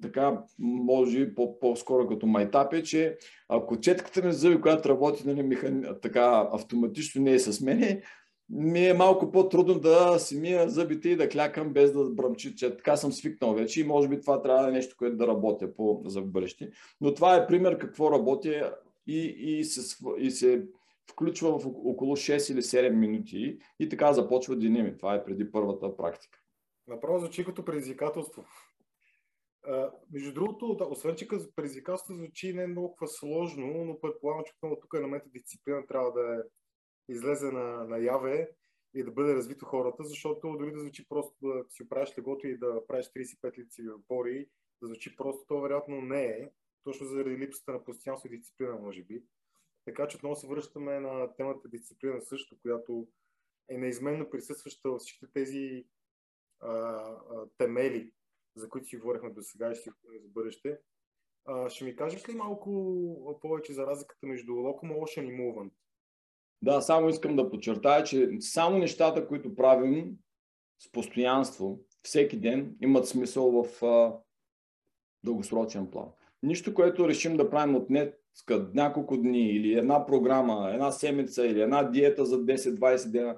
така, 0.03 0.43
може 0.59 1.35
по- 1.35 1.59
по-скоро 1.61 2.09
като 2.09 2.27
майтап 2.27 2.73
е, 2.73 2.83
че 2.83 3.17
ако 3.49 3.81
четката 3.81 4.23
ми 4.23 4.33
зъби, 4.33 4.61
която 4.61 4.89
работи 4.89 5.23
нали, 5.27 5.43
механи... 5.43 5.87
така 6.03 6.49
автоматично 6.53 7.23
не 7.23 7.33
е 7.33 7.39
с 7.39 7.61
мене, 7.61 8.03
ми 8.51 8.89
е 8.89 8.95
малко 8.95 9.33
по-трудно 9.33 9.75
да 9.75 10.19
си 10.19 10.41
мия 10.41 10.69
зъбите 10.69 11.09
и 11.09 11.17
да 11.17 11.29
клякам 11.29 11.73
без 11.73 11.93
да 11.93 12.05
бръмчи, 12.05 12.57
че 12.57 12.77
така 12.77 12.97
съм 12.97 13.13
свикнал 13.13 13.55
вече 13.55 13.81
и 13.81 13.85
може 13.85 14.09
би 14.09 14.21
това 14.21 14.43
трябва 14.43 14.63
да 14.63 14.69
е 14.69 14.73
нещо, 14.73 14.97
което 14.99 15.17
да 15.17 15.27
работя 15.27 15.75
по, 15.75 16.03
за 16.07 16.23
бъдеще. 16.23 16.71
Но 17.01 17.15
това 17.15 17.37
е 17.37 17.47
пример 17.47 17.79
какво 17.79 18.13
работя 18.13 18.75
и, 19.07 19.19
и, 19.59 19.65
се, 19.65 19.97
и 20.19 20.31
се 20.31 20.69
включва 21.11 21.59
в 21.59 21.67
около 21.67 22.17
6 22.17 22.53
или 22.53 22.63
7 22.63 22.91
минути 22.91 23.59
и 23.79 23.89
така 23.89 24.13
започва 24.13 24.57
деня 24.57 24.83
ми. 24.83 24.97
Това 24.97 25.15
е 25.15 25.25
преди 25.25 25.53
първата 25.53 25.97
практика. 25.97 26.39
Направо 26.87 27.19
звучи 27.19 27.45
като 27.45 27.65
предизвикателство. 27.65 28.45
Uh, 29.69 29.91
между 30.13 30.35
другото, 30.35 30.77
да, 30.77 30.85
освен 30.85 31.17
че 31.17 31.29
като 31.29 31.55
предизвикателство 31.57 32.15
звучи 32.15 32.53
не 32.53 32.67
много 32.67 32.97
сложно, 33.07 33.85
но 33.85 34.01
предполагам, 34.01 34.45
че 34.47 34.53
тук 34.81 34.95
на 34.95 35.01
момента 35.01 35.29
дисциплина 35.29 35.87
трябва 35.87 36.13
да 36.13 36.35
е 36.35 36.39
излезе 37.09 37.51
на, 37.53 37.85
на 37.85 37.99
яве 37.99 38.51
и 38.95 39.05
да 39.05 39.11
бъде 39.11 39.35
развито 39.35 39.67
хората, 39.67 40.05
защото 40.05 40.57
дори 40.59 40.73
да 40.73 40.81
звучи 40.81 41.09
просто 41.09 41.35
да 41.43 41.65
си 41.69 41.83
оправиш 41.83 42.19
легото 42.19 42.47
и 42.47 42.59
да 42.59 42.87
правиш 42.87 43.07
35 43.07 43.59
лицеви 43.59 43.91
опори, 43.91 44.47
да 44.83 44.87
звучи 44.87 45.17
просто, 45.17 45.45
то 45.49 45.61
вероятно 45.61 46.01
не 46.01 46.25
е. 46.25 46.51
Точно 46.85 47.07
заради 47.07 47.39
липсата 47.39 47.73
на 47.73 47.85
постоянство 47.85 48.29
и 48.29 48.39
дисциплина, 48.39 48.77
може 48.77 49.03
би. 49.03 49.23
Така 49.85 50.09
че 50.09 50.17
отново 50.17 50.37
се 50.37 50.47
връщаме 50.47 51.01
на 51.01 51.37
темата 51.37 51.69
дисциплина 51.69 52.23
също, 52.23 52.57
която 52.63 53.09
е 53.69 53.79
неизменно 53.79 54.31
присъстваща 54.31 54.91
във 54.91 55.01
всички 55.01 55.27
тези 55.33 55.85
а, 56.61 56.71
а, 56.71 57.47
темели, 57.59 58.13
за 58.57 58.69
които 58.69 58.87
си 58.87 58.97
говорихме 58.97 59.31
до 59.31 59.43
сега 59.43 59.73
и 59.73 59.77
си 59.77 59.91
говорим 59.91 60.23
за 60.23 60.29
бъдеще. 60.29 60.79
А, 61.45 61.71
ще 61.71 61.85
ми 61.85 61.97
кажеш 61.97 62.29
ли 62.29 62.35
малко 62.35 63.39
повече 63.41 63.73
за 63.73 63.87
разликата 63.87 64.27
между 64.27 64.53
Locomotion 64.53 65.23
и 65.23 65.33
Movement? 65.33 65.73
Да, 66.63 66.81
само 66.81 67.09
искам 67.09 67.37
да 67.37 67.51
подчертая, 67.51 68.05
че 68.05 68.37
само 68.41 68.79
нещата, 68.79 69.29
които 69.29 69.55
правим 69.55 70.19
с 70.79 70.93
постоянство, 70.93 71.81
всеки 72.03 72.41
ден, 72.41 72.77
имат 72.81 73.09
смисъл 73.09 73.63
в 73.63 73.85
а, 73.85 74.19
дългосрочен 75.25 75.91
план. 75.91 76.13
Нищо, 76.43 76.75
което 76.75 77.09
решим 77.09 77.37
да 77.37 77.51
правим 77.51 77.77
от 77.77 77.89
днес 77.89 78.09
няколко 78.75 79.17
дни 79.17 79.51
или 79.51 79.75
една 79.75 80.07
програма, 80.07 80.71
една 80.75 80.91
седмица 80.91 81.47
или 81.47 81.61
една 81.61 81.83
диета 81.83 82.25
за 82.25 82.45
10-20 82.45 83.11
дена, 83.11 83.37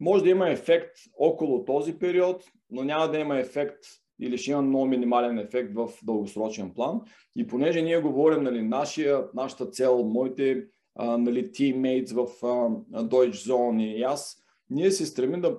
може 0.00 0.24
да 0.24 0.30
има 0.30 0.50
ефект 0.50 0.96
около 1.18 1.64
този 1.64 1.98
период, 1.98 2.44
но 2.70 2.84
няма 2.84 3.10
да 3.10 3.18
има 3.18 3.38
ефект 3.38 3.78
или 4.20 4.38
ще 4.38 4.50
има 4.50 4.62
много 4.62 4.86
минимален 4.86 5.38
ефект 5.38 5.74
в 5.74 5.88
дългосрочен 6.02 6.74
план. 6.74 7.00
И 7.36 7.46
понеже 7.46 7.82
ние 7.82 8.00
говорим, 8.00 8.42
нали, 8.42 8.62
нашия, 8.62 9.24
нашата 9.34 9.66
цел, 9.66 10.04
моите 10.04 10.64
а, 10.94 11.18
нали, 11.18 11.50
teammates 11.50 12.14
в 12.14 12.46
а, 12.46 13.02
Deutsche 13.02 13.50
Zone 13.50 13.82
и 13.82 14.02
аз, 14.02 14.36
ние 14.70 14.90
се 14.90 15.06
стремим 15.06 15.40
да 15.40 15.58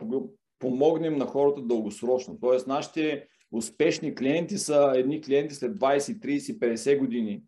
помогнем 0.60 1.15
на 1.15 1.26
хората 1.26 1.62
дългосрочно. 1.62 2.38
Тоест, 2.39 2.67
нашите 2.67 3.28
успешни 3.52 4.16
клиенти 4.16 4.58
са 4.58 4.94
едни 4.96 5.22
клиенти 5.22 5.56
след 5.56 5.78
20, 5.78 5.98
30, 5.98 6.60
50 6.60 7.00
години. 7.00 7.44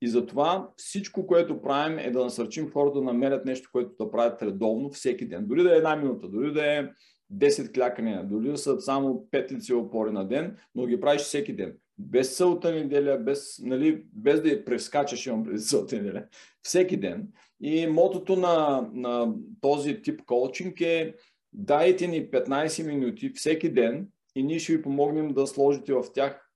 И 0.00 0.08
затова 0.08 0.68
всичко, 0.76 1.26
което 1.26 1.62
правим 1.62 1.98
е 1.98 2.10
да 2.10 2.24
насърчим 2.24 2.70
хората 2.70 2.98
да 2.98 3.04
намерят 3.04 3.44
нещо, 3.44 3.68
което 3.72 3.90
да 4.00 4.10
правят 4.10 4.42
редовно 4.42 4.90
всеки 4.90 5.28
ден. 5.28 5.46
Дори 5.46 5.62
да 5.62 5.74
е 5.74 5.76
една 5.76 5.96
минута, 5.96 6.28
дори 6.28 6.52
да 6.52 6.78
е 6.78 6.88
10 7.32 7.74
клякания, 7.74 8.24
дори 8.24 8.48
да 8.48 8.58
са 8.58 8.80
само 8.80 9.28
5 9.32 9.52
лице 9.52 9.74
опори 9.74 10.12
на 10.12 10.28
ден, 10.28 10.56
но 10.74 10.86
ги 10.86 11.00
правиш 11.00 11.22
всеки 11.22 11.52
ден. 11.52 11.76
Без 11.98 12.36
сълта 12.36 12.72
неделя, 12.72 13.18
без, 13.18 13.58
нали, 13.58 14.02
без 14.12 14.42
да 14.42 14.48
я 14.48 14.64
прескачаш, 14.64 15.26
имам 15.26 15.44
преди 15.44 15.58
сълта 15.58 15.96
неделя. 15.96 16.24
Всеки 16.62 16.96
ден. 16.96 17.28
И 17.60 17.86
мотото 17.86 18.36
на, 18.36 18.88
на 18.92 19.34
този 19.60 20.02
тип 20.02 20.20
коучинг 20.26 20.80
е 20.80 21.14
дайте 21.52 22.06
ни 22.06 22.30
15 22.30 22.86
минути 22.86 23.32
всеки 23.34 23.72
ден 23.72 24.08
и 24.38 24.42
ние 24.42 24.58
ще 24.58 24.76
ви 24.76 24.82
помогнем 24.82 25.32
да 25.32 25.46
сложите 25.46 25.92
в 25.92 26.04
тях 26.14 26.50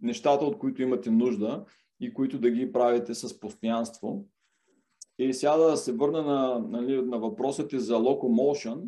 нещата, 0.00 0.44
от 0.44 0.58
които 0.58 0.82
имате 0.82 1.10
нужда 1.10 1.64
и 2.00 2.14
които 2.14 2.38
да 2.38 2.50
ги 2.50 2.72
правите 2.72 3.14
с 3.14 3.40
постоянство. 3.40 4.26
И 5.18 5.34
сега 5.34 5.56
да 5.56 5.76
се 5.76 5.92
върна 5.92 6.22
на, 6.22 6.58
нали, 6.58 7.02
на 7.02 7.18
въпросите 7.18 7.78
за 7.78 7.94
locomotion. 7.94 8.82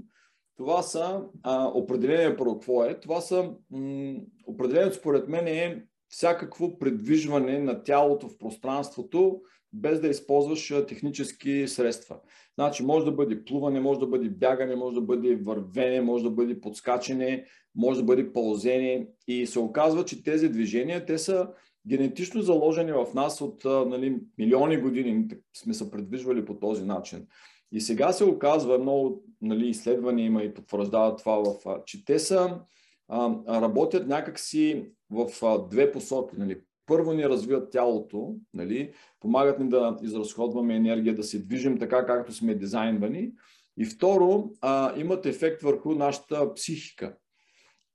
Това 0.56 0.82
са 0.82 1.22
а, 1.42 1.66
определение 1.74 2.36
про 2.36 2.52
какво 2.52 2.84
е. 2.84 3.00
Това 3.00 3.20
са 3.20 3.54
м- 3.70 4.20
определението 4.46 4.96
според 4.96 5.28
мен 5.28 5.46
е 5.46 5.84
всякакво 6.08 6.78
предвижване 6.78 7.58
на 7.58 7.82
тялото 7.82 8.28
в 8.28 8.38
пространството, 8.38 9.40
без 9.72 10.00
да 10.00 10.08
използваш 10.08 10.72
технически 10.88 11.68
средства. 11.68 12.20
Значи 12.54 12.84
може 12.84 13.04
да 13.04 13.12
бъде 13.12 13.44
плуване, 13.44 13.80
може 13.80 14.00
да 14.00 14.06
бъде 14.06 14.28
бягане, 14.28 14.76
може 14.76 14.94
да 14.94 15.00
бъде 15.00 15.36
вървене, 15.36 16.00
може 16.00 16.24
да 16.24 16.30
бъде 16.30 16.60
подскачане, 16.60 17.46
може 17.76 18.00
да 18.00 18.04
бъде 18.04 18.32
пълзение. 18.32 19.06
И 19.28 19.46
се 19.46 19.58
оказва, 19.58 20.04
че 20.04 20.24
тези 20.24 20.48
движения, 20.48 21.06
те 21.06 21.18
са 21.18 21.48
генетично 21.88 22.42
заложени 22.42 22.92
в 22.92 23.06
нас 23.14 23.40
от 23.40 23.64
нали, 23.64 24.18
милиони 24.38 24.76
години. 24.76 25.28
Сме 25.56 25.74
се 25.74 25.90
предвижвали 25.90 26.44
по 26.44 26.54
този 26.58 26.84
начин. 26.84 27.26
И 27.72 27.80
сега 27.80 28.12
се 28.12 28.24
оказва, 28.24 28.78
много 28.78 29.24
нали, 29.42 29.68
изследвания 29.68 30.26
има 30.26 30.42
и 30.42 30.54
потвърждават 30.54 31.18
това, 31.18 31.36
в, 31.36 31.82
че 31.86 32.04
те 32.04 32.18
са, 32.18 32.60
а, 33.08 33.34
работят 33.60 34.08
някакси 34.08 34.86
в 35.10 35.28
а, 35.42 35.68
две 35.68 35.92
посоки. 35.92 36.36
Нали. 36.38 36.60
Първо 36.86 37.12
ни 37.12 37.28
развиват 37.28 37.72
тялото, 37.72 38.34
нали, 38.54 38.92
помагат 39.20 39.58
ни 39.58 39.68
да 39.68 39.98
изразходваме 40.02 40.76
енергия, 40.76 41.14
да 41.14 41.22
се 41.22 41.38
движим 41.38 41.78
така, 41.78 42.06
както 42.06 42.32
сме 42.32 42.54
дизайнвани. 42.54 43.32
И 43.76 43.84
второ, 43.84 44.50
а, 44.60 45.00
имат 45.00 45.26
ефект 45.26 45.62
върху 45.62 45.94
нашата 45.94 46.54
психика. 46.54 47.16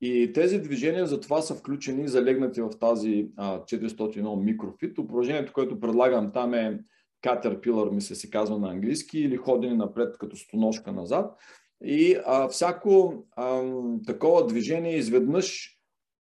И 0.01 0.33
тези 0.33 0.59
движения 0.59 1.07
затова 1.07 1.41
са 1.41 1.55
включени, 1.55 2.07
залегнати 2.07 2.61
в 2.61 2.69
тази 2.79 3.29
а, 3.37 3.59
401 3.59 4.43
микрофит. 4.43 4.97
Упражнението, 4.97 5.53
което 5.53 5.79
предлагам 5.79 6.31
там 6.31 6.53
е 6.53 6.79
Caterpillar, 7.23 7.91
мисля 7.91 8.15
се 8.15 8.29
казва 8.29 8.59
на 8.59 8.69
английски, 8.69 9.19
или 9.19 9.37
ходене 9.37 9.75
напред 9.75 10.17
като 10.17 10.35
стоножка 10.35 10.91
назад. 10.91 11.37
И 11.83 12.17
а, 12.25 12.47
всяко 12.47 13.23
а, 13.35 13.73
такова 14.07 14.47
движение 14.47 14.97
изведнъж 14.97 15.77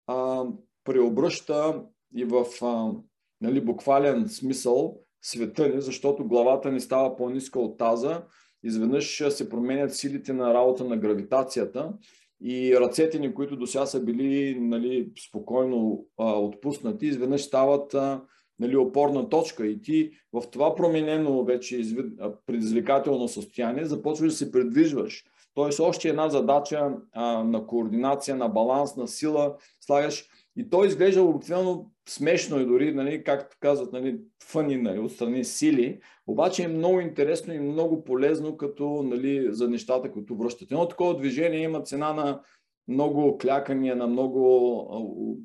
а, 0.06 0.44
преобръща 0.84 1.82
и 2.16 2.24
в 2.24 2.44
а, 2.62 2.92
нали, 3.40 3.60
буквален 3.60 4.28
смисъл 4.28 5.00
света 5.22 5.68
ни, 5.68 5.80
защото 5.80 6.28
главата 6.28 6.72
ни 6.72 6.80
става 6.80 7.16
по-ниска 7.16 7.60
от 7.60 7.78
таза, 7.78 8.22
изведнъж 8.62 9.22
се 9.28 9.48
променят 9.48 9.94
силите 9.94 10.32
на 10.32 10.54
работа 10.54 10.84
на 10.84 10.96
гравитацията 10.96 11.92
и 12.40 12.76
ръцете 12.80 13.18
ни, 13.18 13.34
които 13.34 13.56
до 13.56 13.66
сега 13.66 13.86
са 13.86 14.00
били 14.00 14.58
нали, 14.60 15.12
спокойно 15.28 16.06
а, 16.18 16.32
отпуснати, 16.32 17.06
изведнъж 17.06 17.42
стават 17.42 17.94
а, 17.94 18.22
нали, 18.58 18.76
опорна 18.76 19.28
точка 19.28 19.66
и 19.66 19.82
ти 19.82 20.10
в 20.32 20.42
това 20.50 20.74
променено 20.74 21.44
вече 21.44 21.76
извед, 21.76 22.06
предизвикателно 22.46 23.28
състояние 23.28 23.84
започваш 23.84 24.30
да 24.30 24.36
се 24.36 24.52
предвижваш. 24.52 25.24
Тоест 25.54 25.80
още 25.80 26.08
една 26.08 26.28
задача 26.28 26.92
а, 27.12 27.44
на 27.44 27.66
координация, 27.66 28.36
на 28.36 28.48
баланс, 28.48 28.96
на 28.96 29.08
сила 29.08 29.56
слагаш 29.80 30.24
и 30.56 30.70
то 30.70 30.84
изглежда 30.84 31.22
обикновено 31.22 31.90
смешно 32.08 32.60
и 32.60 32.66
дори, 32.66 32.94
нали, 32.94 33.24
както 33.24 33.56
казват, 33.60 33.92
нали, 33.92 34.20
фъни, 34.42 34.76
нали, 34.76 34.98
отстрани 34.98 35.44
сили, 35.44 36.00
обаче 36.26 36.62
е 36.62 36.68
много 36.68 37.00
интересно 37.00 37.54
и 37.54 37.58
много 37.58 38.04
полезно 38.04 38.56
като 38.56 39.02
нали, 39.02 39.48
за 39.50 39.68
нещата, 39.68 40.12
които 40.12 40.36
връщат. 40.36 40.70
Едно 40.70 40.88
такова 40.88 41.16
движение 41.16 41.62
има 41.62 41.82
цена 41.82 42.12
на 42.12 42.40
много 42.88 43.38
клякания, 43.38 43.96
на 43.96 44.06
много 44.06 45.38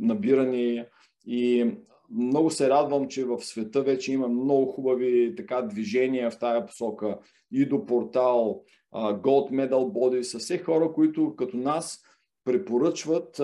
набирани 0.00 0.84
и 1.26 1.74
много 2.10 2.50
се 2.50 2.70
радвам, 2.70 3.08
че 3.08 3.24
в 3.24 3.40
света 3.40 3.82
вече 3.82 4.12
има 4.12 4.28
много 4.28 4.72
хубави 4.72 5.34
така 5.36 5.62
движения 5.62 6.30
в 6.30 6.38
тая 6.38 6.66
посока. 6.66 7.18
И 7.52 7.66
до 7.66 7.86
портал, 7.86 8.62
Gold 8.94 9.50
Medal 9.50 9.70
Body, 9.70 10.22
са 10.22 10.38
все 10.38 10.58
хора, 10.58 10.92
които 10.92 11.36
като 11.36 11.56
нас 11.56 12.02
препоръчват 12.44 13.40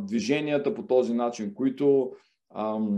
движенията 0.00 0.74
по 0.74 0.86
този 0.86 1.14
начин, 1.14 1.54
които 1.54 2.12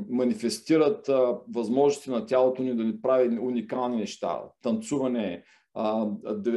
манифестират 0.09 1.11
възможности 1.55 2.11
на 2.11 2.27
тялото 2.27 2.63
ни 2.63 2.77
да 2.77 2.85
ни 2.85 3.01
прави 3.03 3.39
уникални 3.39 3.97
неща. 3.97 4.43
Танцуване, 4.63 5.43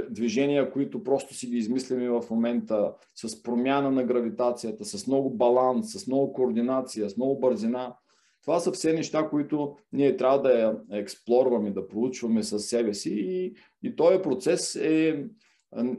движения, 0.10 0.72
които 0.72 1.04
просто 1.04 1.34
си 1.34 1.48
ги 1.48 1.58
измисляме 1.58 2.10
в 2.10 2.24
момента, 2.32 2.94
с 3.16 3.44
промяна 3.44 3.92
на 3.92 4.04
гравитацията, 4.04 4.86
с 4.86 5.08
много 5.08 5.30
баланс, 5.30 5.92
с 5.92 6.08
много 6.08 6.34
координация, 6.34 7.10
с 7.10 7.18
много 7.18 7.40
бързина. 7.40 7.96
Това 8.42 8.60
са 8.60 8.72
все 8.72 8.94
неща, 8.94 9.30
които 9.30 9.76
ние 9.92 10.18
трябва 10.18 10.42
да 10.42 10.60
я 10.60 10.78
експлорваме, 10.92 11.72
да 11.72 11.88
проучваме 11.88 12.44
със 12.44 12.66
себе 12.66 12.94
си 12.94 13.14
и, 13.14 13.54
и 13.84 13.96
този 13.96 14.22
процес 14.22 14.76
е 14.76 15.26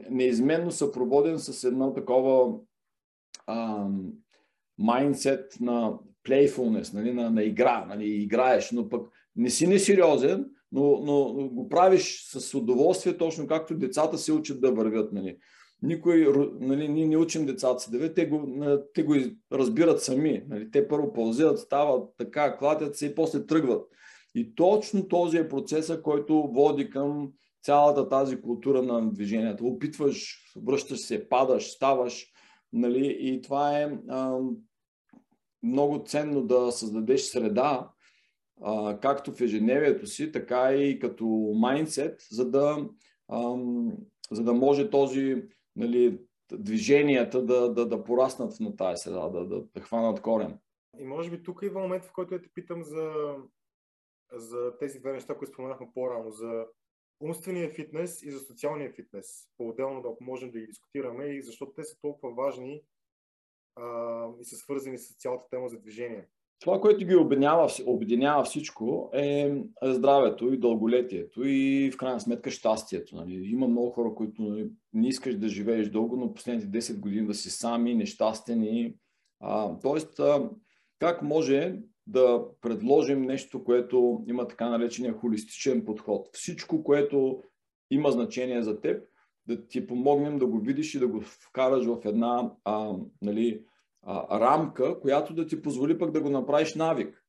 неизменно 0.09 0.71
съпроводен 0.71 1.39
с 1.39 1.63
едно 1.63 1.93
такова 1.93 2.53
майндсет 4.77 5.59
на 5.59 5.93
playfulness, 6.27 6.93
нали, 6.93 7.13
на, 7.13 7.29
на 7.29 7.43
игра, 7.43 7.85
нали, 7.85 8.07
играеш, 8.07 8.71
но 8.71 8.89
пък 8.89 9.07
не 9.35 9.49
си 9.49 9.67
несериозен, 9.67 10.45
но, 10.71 11.01
но, 11.03 11.33
но 11.33 11.49
го 11.49 11.69
правиш 11.69 12.25
с 12.27 12.53
удоволствие, 12.53 13.17
точно 13.17 13.47
както 13.47 13.77
децата 13.77 14.17
се 14.17 14.33
учат 14.33 14.61
да 14.61 14.71
вървят. 14.71 15.13
Нали. 15.13 15.37
Никой, 15.81 16.27
нали, 16.59 16.87
ние 16.87 17.07
не 17.07 17.17
учим 17.17 17.45
децата 17.45 17.79
си 17.79 17.91
да 17.91 18.13
те 18.13 18.25
го, 18.25 18.47
те 18.93 19.03
го 19.03 19.15
разбират 19.51 20.01
сами. 20.01 20.43
Нали. 20.49 20.71
Те 20.71 20.87
първо 20.87 21.13
паузират, 21.13 21.59
стават 21.59 22.09
така, 22.17 22.57
клатят 22.57 22.95
се 22.95 23.05
и 23.05 23.15
после 23.15 23.45
тръгват. 23.45 23.87
И 24.35 24.55
точно 24.55 25.07
този 25.07 25.37
е 25.37 25.49
процеса, 25.49 26.01
който 26.01 26.51
води 26.53 26.89
към 26.89 27.31
цялата 27.63 28.09
тази 28.09 28.41
култура 28.41 28.81
на 28.81 29.11
движението. 29.11 29.67
Опитваш, 29.67 30.37
връщаш 30.65 30.99
се, 30.99 31.29
падаш, 31.29 31.71
ставаш. 31.71 32.27
Нали? 32.75 33.17
И 33.19 33.41
това 33.41 33.79
е 33.79 33.99
а, 34.09 34.39
много 35.63 36.03
ценно 36.05 36.41
да 36.41 36.71
създадеш 36.71 37.21
среда, 37.21 37.91
а, 38.61 38.99
както 38.99 39.31
в 39.31 39.41
ежедневието 39.41 40.07
си, 40.07 40.31
така 40.31 40.73
и 40.73 40.99
като 40.99 41.25
майндсет, 41.55 42.21
за 42.31 42.49
да, 42.51 42.89
за 44.31 44.43
да 44.43 44.53
може 44.53 44.89
този 44.89 45.43
нали, 45.75 46.19
движенията 46.51 47.45
да, 47.45 47.73
да, 47.73 47.87
да 47.87 48.03
пораснат 48.03 48.59
на 48.59 48.75
тази 48.75 49.01
среда, 49.01 49.29
да, 49.29 49.45
да, 49.45 49.63
да 49.75 49.81
хванат 49.81 50.21
корен. 50.21 50.59
И 50.99 51.03
може 51.03 51.31
би 51.31 51.43
тук 51.43 51.59
идва 51.63 51.81
момент, 51.81 52.03
в 52.03 52.13
който 52.13 52.33
я 52.33 52.41
те 52.41 52.49
питам 52.53 52.83
за, 52.83 53.35
за 54.33 54.77
тези 54.79 54.99
две 54.99 55.11
неща, 55.11 55.37
които 55.37 55.53
споменахме 55.53 55.87
по-рано, 55.93 56.31
за 56.31 56.65
умствения 57.19 57.69
фитнес 57.69 58.23
и 58.23 58.31
за 58.31 58.39
социалния 58.39 58.93
фитнес. 58.93 59.49
По-отделно 59.57 60.01
да 60.01 60.09
можем 60.21 60.51
да 60.51 60.59
ги 60.59 60.67
дискутираме 60.67 61.25
и 61.25 61.41
защото 61.41 61.73
те 61.73 61.83
са 61.83 61.97
толкова 62.01 62.33
важни 62.33 62.81
а, 63.75 64.27
и 64.41 64.45
са 64.45 64.55
свързани 64.55 64.97
с 64.97 65.17
цялата 65.17 65.49
тема 65.49 65.69
за 65.69 65.79
движение. 65.79 66.27
Това, 66.59 66.81
което 66.81 67.05
ги 67.05 67.15
обединява, 67.15 67.69
обединява 67.85 68.43
всичко 68.43 69.09
е 69.13 69.53
здравето 69.83 70.53
и 70.53 70.57
дълголетието 70.57 71.43
и 71.45 71.91
в 71.93 71.97
крайна 71.97 72.19
сметка 72.19 72.51
щастието. 72.51 73.15
Нали. 73.15 73.33
Има 73.33 73.67
много 73.67 73.89
хора, 73.89 74.15
които 74.15 74.41
нали, 74.41 74.69
не 74.93 75.07
искаш 75.07 75.35
да 75.35 75.47
живееш 75.47 75.89
дълго, 75.89 76.15
но 76.15 76.33
последните 76.33 76.81
10 76.81 76.99
години 76.99 77.27
да 77.27 77.33
си 77.33 77.49
сами, 77.49 77.95
нещастен 77.95 78.63
и... 78.63 78.95
А, 79.39 79.79
тоест, 79.79 80.19
а, 80.19 80.49
как 80.99 81.21
може 81.21 81.79
да 82.07 82.45
предложим 82.61 83.21
нещо, 83.21 83.63
което 83.63 84.23
има 84.27 84.47
така 84.47 84.69
наречения 84.69 85.13
холистичен 85.13 85.85
подход. 85.85 86.29
Всичко, 86.33 86.83
което 86.83 87.43
има 87.91 88.11
значение 88.11 88.63
за 88.63 88.81
теб, 88.81 89.03
да 89.47 89.67
ти 89.67 89.87
помогнем 89.87 90.39
да 90.39 90.45
го 90.45 90.59
видиш 90.59 90.95
и 90.95 90.99
да 90.99 91.07
го 91.07 91.21
вкараш 91.21 91.85
в 91.85 91.97
една 92.05 92.51
а, 92.63 92.93
нали, 93.21 93.63
а, 94.01 94.39
рамка, 94.39 94.99
която 94.99 95.33
да 95.33 95.47
ти 95.47 95.61
позволи 95.61 95.97
пък 95.97 96.11
да 96.11 96.21
го 96.21 96.29
направиш 96.29 96.75
навик. 96.75 97.23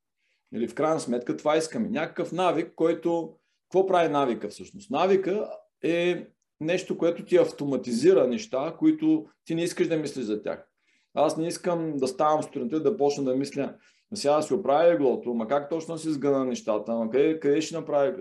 Нали, 0.52 0.68
в 0.68 0.74
крайна 0.74 1.00
сметка 1.00 1.36
това 1.36 1.56
искаме. 1.56 1.88
Някакъв 1.88 2.32
навик, 2.32 2.72
който... 2.74 3.34
Какво 3.62 3.86
прави 3.86 4.08
навика 4.08 4.48
всъщност? 4.48 4.90
Навика 4.90 5.50
е 5.82 6.26
нещо, 6.60 6.98
което 6.98 7.24
ти 7.24 7.36
автоматизира 7.36 8.28
неща, 8.28 8.76
които 8.78 9.26
ти 9.44 9.54
не 9.54 9.62
искаш 9.62 9.88
да 9.88 9.96
мислиш 9.96 10.24
за 10.24 10.42
тях. 10.42 10.68
Аз 11.14 11.36
не 11.36 11.46
искам 11.46 11.96
да 11.96 12.08
ставам 12.08 12.42
сутринта 12.42 12.82
да 12.82 12.96
почна 12.96 13.24
да 13.24 13.36
мисля, 13.36 13.74
сега 14.16 14.42
си 14.42 14.55
оправя 14.55 14.92
еглото, 14.92 15.35
ма 15.35 15.48
как 15.48 15.70
точно 15.70 15.98
си 15.98 16.11
сгъна 16.11 16.44
нещата, 16.44 16.94
ма 16.94 17.11
къде, 17.11 17.40
къде 17.40 17.61
ще 17.61 17.76
направя? 17.76 18.14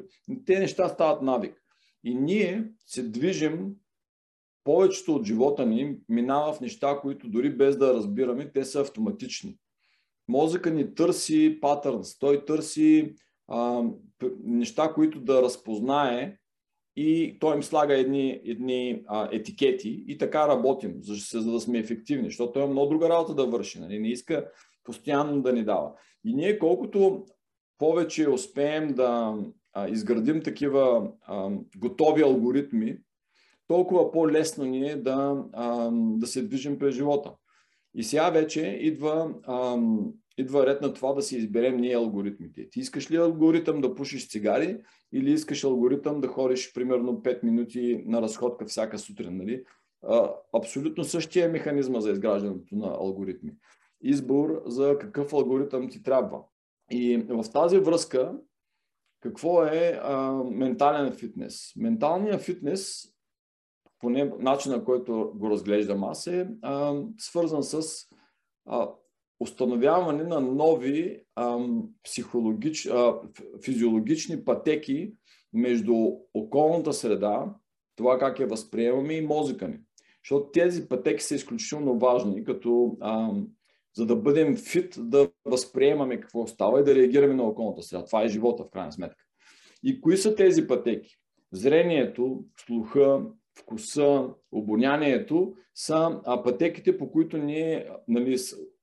Те 0.46 0.60
неща 0.60 0.90
стават 0.90 1.22
навик. 1.22 1.62
И 2.04 2.16
ние 2.16 2.72
се 2.86 3.04
движим, 3.04 3.76
повечето 4.64 5.16
от 5.16 5.26
живота 5.26 5.66
ни 5.66 5.98
минава 6.10 6.54
в 6.54 6.62
неща, 6.62 7.00
които 7.02 7.30
дори 7.30 7.58
без 7.58 7.78
да 7.78 7.94
разбираме, 7.94 8.52
те 8.52 8.66
са 8.66 8.82
автоматични. 8.82 9.58
Мозъка 10.28 10.72
ни 10.72 10.96
търси 10.96 11.58
патърнс, 11.62 12.20
той 12.20 12.46
търси 12.46 13.16
а, 13.48 13.84
неща, 14.44 14.94
които 14.94 15.20
да 15.20 15.42
разпознае 15.42 16.38
и 16.96 17.38
той 17.40 17.56
им 17.56 17.64
слага 17.64 17.98
едни, 17.98 18.42
едни 18.46 19.04
а, 19.08 19.30
етикети 19.32 20.04
и 20.08 20.18
така 20.18 20.48
работим, 20.48 20.94
за, 21.02 21.42
за 21.42 21.52
да 21.52 21.60
сме 21.60 21.80
ефективни, 21.80 22.28
защото 22.28 22.52
той 22.52 22.64
има 22.64 22.72
много 22.72 22.90
друга 22.90 23.10
работа 23.10 23.36
да 23.36 23.46
върши. 23.46 23.80
Нали? 23.80 24.00
Не 24.00 24.10
иска 24.10 24.52
постоянно 24.86 25.42
да 25.42 25.54
ни 25.54 25.64
дава. 25.64 25.92
И 26.26 26.34
ние 26.34 26.60
колкото 26.60 27.26
повече 27.78 28.30
успеем 28.30 28.94
да 28.94 29.38
а, 29.74 29.90
изградим 29.90 30.42
такива 30.44 31.12
а, 31.22 31.50
готови 31.78 32.22
алгоритми, 32.22 32.98
толкова 33.68 34.12
по-лесно 34.12 34.66
ни 34.66 34.90
е 34.90 34.96
да, 34.96 35.44
а, 35.54 35.90
да 35.94 36.28
се 36.28 36.44
движим 36.44 36.80
през 36.80 36.96
живота. 36.96 37.34
И 37.96 38.04
сега 38.04 38.30
вече 38.30 38.62
идва, 38.82 39.34
а, 39.44 39.78
идва 40.38 40.66
ред 40.66 40.82
на 40.82 40.94
това 40.94 41.14
да 41.14 41.22
си 41.22 41.38
изберем 41.38 41.78
ние 41.78 41.96
алгоритмите. 41.96 42.70
Ти 42.70 42.80
искаш 42.80 43.12
ли 43.12 43.16
алгоритъм 43.16 43.82
да 43.82 43.96
пушиш 43.96 44.30
цигари 44.30 44.78
или 45.14 45.32
искаш 45.32 45.64
алгоритъм 45.64 46.22
да 46.22 46.28
ходиш 46.28 46.74
примерно 46.74 47.22
5 47.22 47.44
минути 47.44 48.04
на 48.06 48.22
разходка 48.22 48.66
всяка 48.66 49.00
сутрин? 49.00 49.38
Нали? 49.38 49.64
А, 50.04 50.32
абсолютно 50.54 51.04
същия 51.04 51.46
е 51.46 51.52
механизма 51.52 52.00
за 52.00 52.12
изграждането 52.12 52.76
на 52.76 52.88
алгоритми 52.88 53.52
избор 54.10 54.64
за 54.66 54.98
какъв 55.00 55.34
алгоритъм 55.34 55.90
ти 55.90 56.04
трябва. 56.04 56.42
И 56.92 57.18
в 57.18 57.46
тази 57.54 57.80
връзка, 57.80 58.38
какво 59.22 59.64
е 59.64 60.00
а, 60.04 60.32
ментален 60.52 61.14
фитнес? 61.14 61.74
Менталният 61.76 62.42
фитнес, 62.42 63.04
поне 64.00 64.32
начина, 64.40 64.84
който 64.84 65.32
го 65.36 65.50
разглеждам 65.50 66.04
аз, 66.04 66.28
е 66.28 66.50
а, 66.62 67.02
свързан 67.18 67.64
с 67.64 68.06
а, 68.66 68.90
установяване 69.40 70.24
на 70.24 70.42
нови 70.42 71.24
а, 71.36 71.68
психологич, 72.04 72.86
а, 72.86 73.22
физиологични 73.64 74.46
пътеки 74.46 75.14
между 75.54 75.96
околната 76.34 76.94
среда, 76.94 77.56
това 77.96 78.20
как 78.20 78.40
я 78.40 78.48
възприемаме 78.48 79.14
и 79.14 79.26
мозъка 79.26 79.68
ни. 79.68 79.80
Защото 80.24 80.52
тези 80.52 80.88
пътеки 80.88 81.24
са 81.24 81.36
изключително 81.36 82.00
важни, 82.00 82.44
като 82.44 82.98
а, 83.00 83.32
за 83.96 84.06
да 84.06 84.16
бъдем 84.16 84.58
фит, 84.58 84.96
да 84.98 85.30
възприемаме 85.46 86.20
какво 86.20 86.48
става 86.48 86.80
и 86.80 86.84
да 86.84 86.96
реагираме 86.96 87.34
на 87.34 87.44
околната 87.44 87.82
среда. 87.82 88.06
Това 88.06 88.24
е 88.24 88.28
живота, 88.28 88.64
в 88.64 88.70
крайна 88.70 88.92
сметка. 88.92 89.26
И 89.84 90.02
кои 90.02 90.18
са 90.18 90.36
тези 90.36 90.68
пътеки? 90.68 91.18
Зрението, 91.52 92.44
слуха, 92.66 93.22
вкуса, 93.60 94.30
обонянието 94.52 95.54
са 95.76 96.22
пътеките, 96.44 96.98
по 96.98 97.12
които 97.12 97.38
ние, 97.38 97.90
нали, 98.08 98.38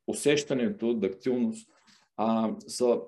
усещането, 0.07 0.95
дактилност, 0.95 1.69
а, 2.17 2.55
са 2.67 3.01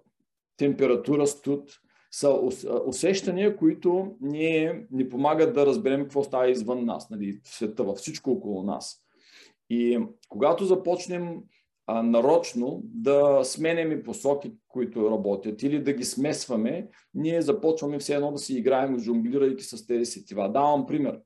температура, 0.56 1.26
студ, 1.26 1.80
са 2.10 2.40
усещания, 2.86 3.56
които 3.56 4.16
ние 4.20 4.86
ни 4.90 5.08
помагат 5.08 5.54
да 5.54 5.66
разберем 5.66 6.02
какво 6.02 6.24
става 6.24 6.50
извън 6.50 6.84
нас, 6.84 7.10
нали, 7.10 7.40
в 7.44 7.48
света, 7.48 7.84
във 7.84 7.96
всичко 7.96 8.30
около 8.30 8.62
нас. 8.62 9.00
И 9.70 9.98
когато 10.28 10.64
започнем 10.64 11.42
а, 11.86 12.02
нарочно 12.02 12.80
да 12.84 13.40
сменяме 13.44 14.02
посоки, 14.02 14.52
които 14.68 15.10
работят 15.10 15.62
или 15.62 15.82
да 15.82 15.92
ги 15.92 16.04
смесваме, 16.04 16.88
ние 17.14 17.42
започваме 17.42 17.98
все 17.98 18.14
едно 18.14 18.32
да 18.32 18.38
си 18.38 18.58
играем, 18.58 18.98
жонглирайки 18.98 19.64
с 19.64 19.86
тези 19.86 20.04
сетива. 20.04 20.48
Давам 20.52 20.86
пример. 20.86 21.20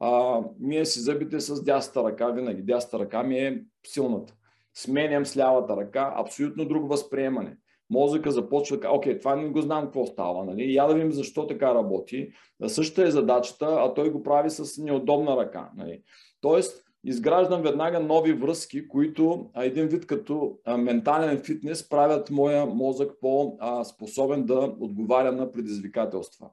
А, 0.00 0.42
ние 0.60 0.86
си 0.86 1.00
зъбите 1.00 1.40
с 1.40 1.64
дясната 1.64 2.08
ръка, 2.08 2.30
винаги 2.30 2.62
дясната 2.62 3.04
ръка 3.04 3.22
ми 3.22 3.38
е 3.38 3.62
силната. 3.86 4.34
Сменям 4.74 5.26
с 5.26 5.36
лявата 5.36 5.76
ръка, 5.76 6.14
абсолютно 6.16 6.64
друго 6.64 6.88
възприемане. 6.88 7.56
Мозъка 7.90 8.30
започва, 8.30 8.78
окей, 8.90 9.18
това 9.18 9.36
не 9.36 9.48
го 9.48 9.60
знам 9.60 9.84
какво 9.84 10.06
става, 10.06 10.44
нали? 10.44 10.74
Я 10.74 10.86
да 10.86 10.94
видим 10.94 11.12
защо 11.12 11.46
така 11.46 11.74
работи. 11.74 12.30
Същата 12.66 13.08
е 13.08 13.10
задачата, 13.10 13.66
а 13.66 13.94
той 13.94 14.10
го 14.10 14.22
прави 14.22 14.50
с 14.50 14.82
неудобна 14.82 15.36
ръка. 15.36 15.70
Нали? 15.76 16.02
Тоест, 16.40 16.84
изграждам 17.04 17.62
веднага 17.62 18.00
нови 18.00 18.32
връзки, 18.32 18.88
които 18.88 19.50
един 19.56 19.86
вид 19.86 20.06
като 20.06 20.58
ментален 20.78 21.38
фитнес 21.38 21.88
правят 21.88 22.30
моя 22.30 22.66
мозък 22.66 23.12
по-способен 23.20 24.44
да 24.46 24.74
отговаря 24.80 25.32
на 25.32 25.52
предизвикателства. 25.52 26.50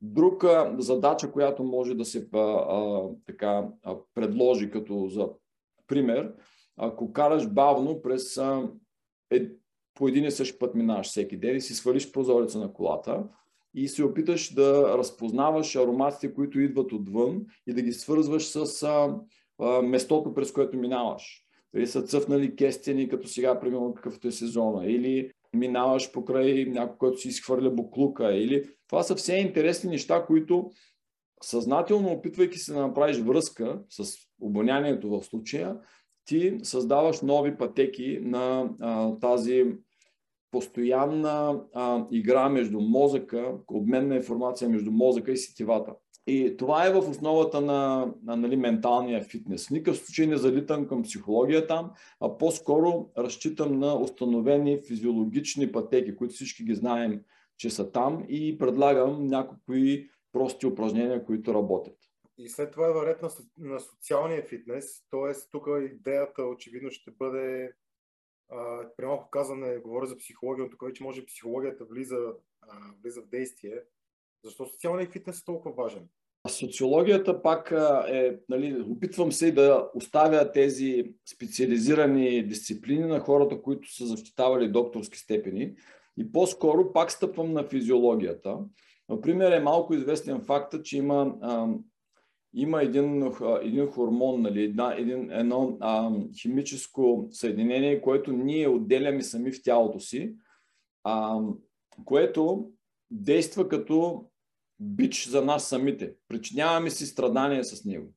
Друга 0.00 0.74
задача, 0.78 1.32
която 1.32 1.64
може 1.64 1.94
да 1.94 2.04
се 2.04 2.28
а, 2.32 2.38
а, 2.38 3.08
така, 3.26 3.68
а, 3.84 3.96
предложи 4.14 4.70
като 4.70 5.08
за 5.08 5.28
пример, 5.86 6.32
ако 6.76 7.12
караш 7.12 7.48
бавно 7.48 8.02
през 8.02 8.38
а, 8.38 8.68
е, 9.30 9.48
по 9.94 10.08
един 10.08 10.24
и 10.24 10.30
същ 10.30 10.58
път 10.58 10.74
минаваш 10.74 11.06
всеки 11.06 11.36
ден 11.36 11.56
и 11.56 11.60
си 11.60 11.74
свалиш 11.74 12.12
прозореца 12.12 12.58
на 12.58 12.72
колата 12.72 13.24
и 13.74 13.88
се 13.88 14.04
опиташ 14.04 14.54
да 14.54 14.98
разпознаваш 14.98 15.76
ароматите, 15.76 16.34
които 16.34 16.60
идват 16.60 16.92
отвън 16.92 17.46
и 17.66 17.74
да 17.74 17.82
ги 17.82 17.92
свързваш 17.92 18.46
с 18.46 18.82
а, 18.82 19.16
местото, 19.82 20.34
през 20.34 20.52
което 20.52 20.76
минаваш. 20.76 21.44
Дали 21.74 21.86
са 21.86 22.02
цъфнали 22.02 22.56
кестени, 22.56 23.08
като 23.08 23.28
сега, 23.28 23.60
примерно, 23.60 23.94
какъвто 23.94 24.28
е 24.28 24.32
сезона, 24.32 24.86
или 24.86 25.30
минаваш 25.54 26.12
покрай 26.12 26.64
някой, 26.64 26.96
който 26.98 27.18
си 27.18 27.28
изхвърля 27.28 27.70
буклука, 27.70 28.34
или... 28.34 28.68
Това 28.88 29.02
са 29.02 29.14
все 29.14 29.34
интересни 29.34 29.90
неща, 29.90 30.24
които 30.26 30.70
съзнателно, 31.42 32.08
опитвайки 32.08 32.58
се 32.58 32.72
да 32.72 32.80
направиш 32.80 33.18
връзка 33.18 33.82
с 33.88 34.04
обонянието 34.40 35.10
в 35.10 35.24
случая, 35.24 35.76
ти 36.24 36.58
създаваш 36.62 37.20
нови 37.20 37.56
пътеки 37.56 38.18
на 38.22 38.70
а, 38.80 39.18
тази 39.18 39.64
постоянна 40.50 41.60
а, 41.74 42.06
игра 42.10 42.48
между 42.48 42.80
мозъка, 42.80 43.54
обмен 43.68 44.08
на 44.08 44.16
информация 44.16 44.68
между 44.68 44.90
мозъка 44.90 45.32
и 45.32 45.36
сетивата. 45.36 45.94
И 46.26 46.56
това 46.56 46.86
е 46.86 46.92
в 46.92 46.98
основата 46.98 47.60
на, 47.60 48.12
на 48.22 48.36
нали, 48.36 48.56
менталния 48.56 49.22
фитнес. 49.22 49.66
В 49.66 49.70
никакъв 49.70 49.98
случай 49.98 50.26
не 50.26 50.36
залитам 50.36 50.88
към 50.88 51.02
психология 51.02 51.66
там, 51.66 51.90
а 52.20 52.38
по-скоро 52.38 53.10
разчитам 53.18 53.78
на 53.78 54.00
установени 54.00 54.82
физиологични 54.86 55.72
пътеки, 55.72 56.16
които 56.16 56.34
всички 56.34 56.64
ги 56.64 56.74
знаем, 56.74 57.24
че 57.56 57.70
са 57.70 57.92
там 57.92 58.24
и 58.28 58.58
предлагам 58.58 59.26
някакви 59.26 60.10
прости 60.32 60.66
упражнения, 60.66 61.24
които 61.24 61.54
работят. 61.54 61.96
И 62.38 62.48
след 62.48 62.72
това 62.72 62.88
е 62.88 62.92
варет 62.92 63.22
на, 63.22 63.28
на 63.58 63.80
социалния 63.80 64.42
фитнес, 64.42 65.04
т.е. 65.10 65.32
тук 65.50 65.66
идеята 65.92 66.42
очевидно 66.42 66.90
ще 66.90 67.10
бъде, 67.10 67.72
при 68.96 69.06
малко 69.06 69.30
казане, 69.30 69.78
говоря 69.78 70.06
за 70.06 70.16
психология, 70.16 70.64
но 70.64 70.70
тук 70.70 70.84
вече 70.86 71.02
може 71.02 71.26
психологията 71.26 71.84
влиза, 71.84 72.34
а, 72.60 72.76
влиза 73.02 73.22
в 73.22 73.28
действие, 73.28 73.82
защо 74.44 74.66
социалният 74.66 75.12
фитнес 75.12 75.40
е 75.40 75.44
толкова 75.44 75.74
важен? 75.74 76.08
социологията 76.48 77.42
пак 77.42 77.70
е, 78.08 78.38
нали, 78.48 78.84
опитвам 78.88 79.32
се 79.32 79.52
да 79.52 79.90
оставя 79.94 80.52
тези 80.52 81.04
специализирани 81.34 82.46
дисциплини 82.46 83.04
на 83.04 83.20
хората, 83.20 83.62
които 83.62 83.94
са 83.94 84.06
защитавали 84.06 84.68
докторски 84.68 85.18
степени 85.18 85.74
и 86.18 86.32
по-скоро 86.32 86.92
пак 86.92 87.10
стъпвам 87.10 87.52
на 87.52 87.64
физиологията. 87.64 88.58
Например, 89.08 89.52
е 89.52 89.60
малко 89.60 89.94
известен 89.94 90.40
факта, 90.40 90.82
че 90.82 90.96
има, 90.96 91.36
а, 91.40 91.68
има 92.54 92.82
един, 92.82 93.32
един 93.62 93.86
хормон, 93.86 94.42
нали, 94.42 94.64
една, 94.64 94.94
един, 94.98 95.30
едно 95.30 95.76
а, 95.80 96.10
химическо 96.42 97.28
съединение, 97.30 98.02
което 98.02 98.32
ние 98.32 98.68
отделяме 98.68 99.22
сами 99.22 99.52
в 99.52 99.62
тялото 99.62 100.00
си, 100.00 100.34
а, 101.04 101.40
което 102.04 102.70
действа 103.10 103.68
като 103.68 104.24
бич 104.82 105.28
за 105.28 105.44
нас 105.44 105.64
самите. 105.64 106.14
Причиняваме 106.28 106.90
си 106.90 107.06
страдания 107.06 107.64
с 107.64 107.84
него. 107.84 108.12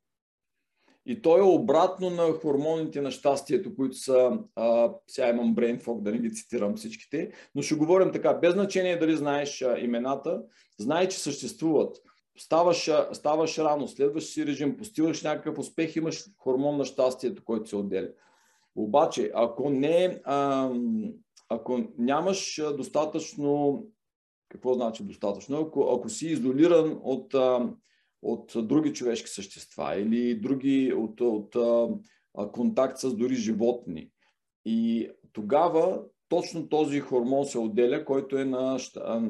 И 1.05 1.21
то 1.21 1.37
е 1.37 1.41
обратно 1.41 2.09
на 2.09 2.33
хормоните 2.33 3.01
на 3.01 3.11
щастието, 3.11 3.75
които 3.75 3.97
са, 3.97 4.39
а, 4.55 4.93
сега 5.07 5.29
имам 5.29 5.55
brain 5.55 5.81
fog, 5.81 6.01
да 6.01 6.11
не 6.11 6.19
ги 6.19 6.33
цитирам 6.33 6.75
всичките, 6.75 7.31
но 7.55 7.61
ще 7.61 7.75
говорим 7.75 8.11
така, 8.11 8.33
без 8.33 8.53
значение 8.53 8.97
дали 8.97 9.15
знаеш 9.15 9.61
а, 9.61 9.79
имената, 9.79 10.41
знай, 10.77 11.07
че 11.07 11.19
съществуват. 11.19 11.97
Ставаш, 12.37 12.91
ставаш 13.13 13.57
рано, 13.57 13.87
следваш 13.87 14.23
си 14.23 14.45
режим, 14.45 14.77
постигаш 14.77 15.23
някакъв 15.23 15.59
успех, 15.59 15.95
имаш 15.95 16.25
хормон 16.37 16.77
на 16.77 16.85
щастието, 16.85 17.43
който 17.43 17.69
се 17.69 17.75
отделя. 17.75 18.09
Обаче, 18.75 19.31
ако 19.33 19.69
не, 19.69 20.21
а, 20.23 20.69
ако 21.49 21.81
нямаш 21.97 22.61
достатъчно 22.77 23.83
какво 24.55 24.73
значи 24.73 25.03
достатъчно? 25.03 25.57
Ако, 25.57 25.95
ако 25.97 26.09
си 26.09 26.27
изолиран 26.27 26.99
от, 27.03 27.33
от 28.21 28.67
други 28.67 28.93
човешки 28.93 29.29
същества 29.29 29.95
или 29.95 30.39
други 30.39 30.93
от, 30.93 31.21
от, 31.21 31.55
от 32.33 32.51
контакт 32.51 32.97
с 32.97 33.13
дори 33.13 33.35
животни. 33.35 34.09
И 34.65 35.09
тогава 35.33 36.01
точно 36.29 36.69
този 36.69 36.99
хормон 36.99 37.45
се 37.45 37.59
отделя, 37.59 38.05
който 38.05 38.37
е 38.37 38.45
на, 38.45 38.79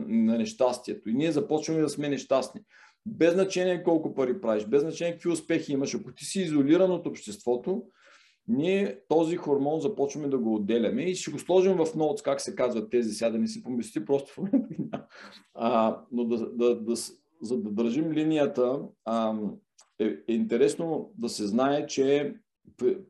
на 0.07 0.37
нещастието. 0.37 1.09
И 1.09 1.13
ние 1.13 1.31
започваме 1.31 1.81
да 1.81 1.89
сме 1.89 2.09
нещастни. 2.09 2.61
Без 3.05 3.33
значение 3.33 3.83
колко 3.83 4.13
пари 4.13 4.41
правиш, 4.41 4.65
без 4.65 4.81
значение 4.81 5.13
какви 5.13 5.29
успехи 5.29 5.73
имаш, 5.73 5.95
ако 5.95 6.13
ти 6.13 6.25
си 6.25 6.41
изолиран 6.41 6.91
от 6.91 7.07
обществото, 7.07 7.83
ние 8.47 8.99
този 9.07 9.35
хормон 9.35 9.79
започваме 9.79 10.27
да 10.27 10.37
го 10.37 10.55
отделяме 10.55 11.01
и 11.01 11.15
ще 11.15 11.31
го 11.31 11.39
сложим 11.39 11.77
в 11.77 11.95
ноутс, 11.95 12.21
как 12.21 12.41
се 12.41 12.55
казват 12.55 12.89
тези, 12.89 13.13
сега 13.13 13.29
да 13.29 13.37
не 13.37 13.47
си 13.47 13.63
помисли, 13.63 14.05
просто 14.05 14.33
в 14.33 14.37
момента 14.37 15.07
Но 16.11 16.25
да, 16.25 16.51
да, 16.51 16.81
да, 16.81 16.95
за 17.41 17.57
да 17.57 17.71
държим 17.71 18.11
линията, 18.11 18.79
а, 19.05 19.35
е, 19.99 20.05
е 20.27 20.33
интересно 20.33 21.11
да 21.17 21.29
се 21.29 21.47
знае, 21.47 21.87
че 21.87 22.35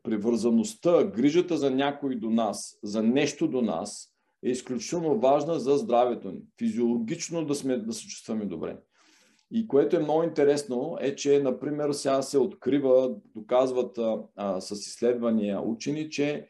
привързаността, 0.02 1.04
грижата 1.04 1.56
за 1.56 1.70
някой 1.70 2.16
до 2.16 2.30
нас, 2.30 2.78
за 2.82 3.02
нещо 3.02 3.48
до 3.48 3.62
нас, 3.62 4.12
е 4.44 4.50
изключително 4.50 5.18
важна 5.20 5.60
за 5.60 5.76
здравето 5.76 6.32
ни. 6.32 6.40
Физиологично 6.58 7.44
да, 7.44 7.54
сме, 7.54 7.78
да 7.78 7.92
се 7.92 8.06
чувстваме 8.06 8.44
добре. 8.44 8.76
И 9.50 9.68
което 9.68 9.96
е 9.96 10.02
много 10.02 10.22
интересно 10.22 10.98
е, 11.00 11.14
че, 11.14 11.40
например, 11.42 11.92
сега 11.92 12.22
се 12.22 12.38
открива, 12.38 13.14
доказват 13.34 13.98
а, 14.36 14.60
с 14.60 14.70
изследвания 14.70 15.60
учени, 15.60 16.10
че 16.10 16.48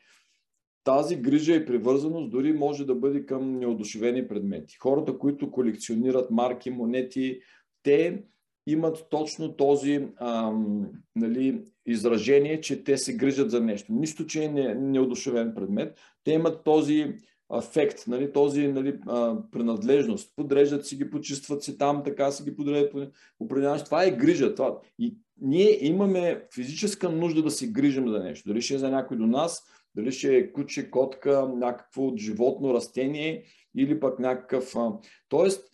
тази 0.84 1.16
грижа 1.16 1.54
и 1.54 1.66
привързаност 1.66 2.30
дори 2.30 2.52
може 2.52 2.86
да 2.86 2.94
бъде 2.94 3.26
към 3.26 3.58
неодушевени 3.58 4.28
предмети. 4.28 4.76
Хората, 4.80 5.18
които 5.18 5.50
колекционират 5.50 6.30
марки, 6.30 6.70
монети, 6.70 7.40
те 7.82 8.22
имат 8.66 9.06
точно 9.10 9.56
този 9.56 10.08
ам, 10.16 10.86
нали, 11.16 11.64
изражение, 11.86 12.60
че 12.60 12.84
те 12.84 12.98
се 12.98 13.16
грижат 13.16 13.50
за 13.50 13.60
нещо. 13.60 13.92
Нищо, 13.92 14.26
че 14.26 14.44
е 14.44 14.48
неодушевен 14.74 15.54
предмет. 15.54 15.98
Те 16.24 16.32
имат 16.32 16.64
този 16.64 17.14
афект, 17.48 18.06
нали, 18.06 18.32
този 18.32 18.68
нали, 18.68 18.98
а, 19.06 19.36
принадлежност. 19.50 20.32
Подреждат 20.36 20.86
си 20.86 20.96
ги, 20.96 21.10
почистват 21.10 21.62
си 21.62 21.78
там, 21.78 22.02
така 22.04 22.30
си 22.30 22.42
ги 22.42 22.56
подреждат. 22.56 23.12
Определено. 23.40 23.84
Това 23.84 24.04
е 24.04 24.16
грижа. 24.16 24.54
Това. 24.54 24.80
И 24.98 25.16
ние 25.40 25.86
имаме 25.86 26.46
физическа 26.54 27.10
нужда 27.10 27.42
да 27.42 27.50
се 27.50 27.66
грижим 27.66 28.08
за 28.08 28.18
нещо. 28.18 28.48
Дали 28.48 28.62
ще 28.62 28.74
е 28.74 28.78
за 28.78 28.90
някой 28.90 29.16
до 29.16 29.26
нас, 29.26 29.62
дали 29.94 30.12
ще 30.12 30.36
е 30.36 30.52
куче, 30.52 30.90
котка, 30.90 31.48
някакво 31.56 32.02
от 32.02 32.18
животно 32.18 32.74
растение 32.74 33.44
или 33.76 34.00
пък 34.00 34.18
някакъв... 34.18 34.76
А... 34.76 34.92
Тоест, 35.28 35.64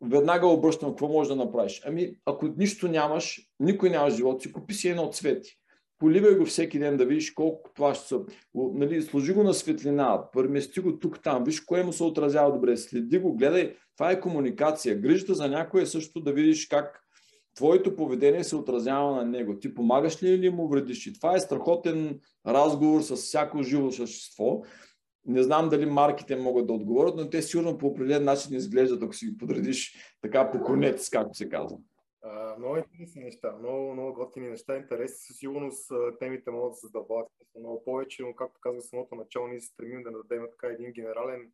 веднага 0.00 0.46
обръщам 0.46 0.88
какво 0.88 1.08
можеш 1.08 1.28
да 1.28 1.44
направиш. 1.44 1.82
Ами, 1.86 2.16
ако 2.26 2.46
нищо 2.56 2.88
нямаш, 2.88 3.40
никой 3.60 3.90
няма 3.90 4.10
живот, 4.10 4.42
си 4.42 4.52
купи 4.52 4.74
си 4.74 4.88
едно 4.88 5.10
цвети 5.12 5.61
поливай 6.02 6.34
го 6.34 6.44
всеки 6.44 6.78
ден 6.78 6.96
да 6.96 7.06
видиш 7.06 7.30
колко 7.30 7.70
това 7.74 7.94
ще 7.94 8.08
са. 8.08 8.20
Нали, 8.54 9.02
сложи 9.02 9.32
го 9.32 9.42
на 9.42 9.54
светлина, 9.54 10.30
премести 10.32 10.80
го 10.80 10.98
тук-там, 10.98 11.44
виж 11.44 11.60
кое 11.60 11.82
му 11.82 11.92
се 11.92 12.04
отразява 12.04 12.52
добре, 12.52 12.76
следи 12.76 13.18
го, 13.18 13.36
гледай. 13.36 13.74
Това 13.96 14.10
е 14.10 14.20
комуникация. 14.20 14.94
Грижата 14.94 15.34
за 15.34 15.48
някой 15.48 15.82
е 15.82 15.86
също 15.86 16.20
да 16.20 16.32
видиш 16.32 16.66
как 16.66 17.02
твоето 17.54 17.96
поведение 17.96 18.44
се 18.44 18.56
отразява 18.56 19.16
на 19.16 19.24
него. 19.24 19.58
Ти 19.58 19.74
помагаш 19.74 20.22
ли 20.22 20.28
или 20.28 20.50
му 20.50 20.68
вредиш? 20.68 21.06
И 21.06 21.12
това 21.12 21.36
е 21.36 21.40
страхотен 21.40 22.20
разговор 22.46 23.00
с 23.00 23.16
всяко 23.16 23.62
живо 23.62 23.92
същество. 23.92 24.62
Не 25.26 25.42
знам 25.42 25.68
дали 25.68 25.86
марките 25.86 26.36
могат 26.36 26.66
да 26.66 26.72
отговорят, 26.72 27.14
но 27.16 27.30
те 27.30 27.42
сигурно 27.42 27.78
по 27.78 27.86
определен 27.86 28.24
начин 28.24 28.56
изглеждат, 28.56 29.02
ако 29.02 29.12
си 29.12 29.26
ги 29.26 29.38
подредиш 29.38 29.94
така 30.22 30.50
по 30.50 30.60
конец, 30.60 31.10
както 31.10 31.34
се 31.34 31.48
казва. 31.48 31.78
Много 32.58 32.76
интересни 32.76 33.24
неща, 33.24 33.56
много, 33.58 33.92
много 33.92 34.14
готини 34.14 34.50
неща. 34.50 34.76
Интересни 34.76 35.16
със 35.16 35.36
сигурност 35.36 35.92
темите 36.18 36.50
могат 36.50 36.72
да 36.72 36.76
се 36.76 36.86
задълбават 36.86 37.28
много 37.58 37.84
повече, 37.84 38.22
но 38.22 38.34
както 38.34 38.60
казах 38.60 38.82
самото 38.82 39.14
начало, 39.14 39.48
ние 39.48 39.60
се 39.60 39.66
стремим 39.66 40.02
да 40.02 40.10
дадем 40.12 40.46
така 40.50 40.66
един 40.66 40.92
генерален, 40.92 41.52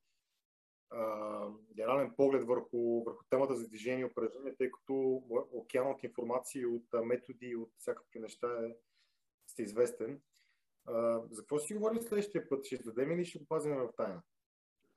uh, 0.93 1.57
генерален 1.75 2.15
поглед 2.17 2.45
върху, 2.45 3.05
върху 3.05 3.25
темата 3.31 3.55
за 3.55 3.69
движение 3.69 4.01
и 4.01 4.05
упражнение, 4.05 4.57
тъй 4.57 4.71
като 4.71 5.23
океан 5.53 5.91
от 5.91 6.03
информации, 6.03 6.67
от 6.67 6.87
методи, 7.05 7.57
от 7.57 7.71
всякакви 7.79 8.21
неща 8.21 8.47
е, 8.47 8.75
сте 9.47 9.63
известен. 9.63 10.21
Uh, 10.89 11.33
за 11.33 11.43
какво 11.43 11.59
си 11.59 11.75
говорим 11.75 12.03
следващия 12.03 12.49
път? 12.49 12.65
Ще 12.65 12.75
издадем 12.75 13.13
или 13.13 13.25
ще 13.25 13.39
го 13.39 13.47
пазим 13.49 13.77
в 13.77 13.93
тайна? 13.97 14.23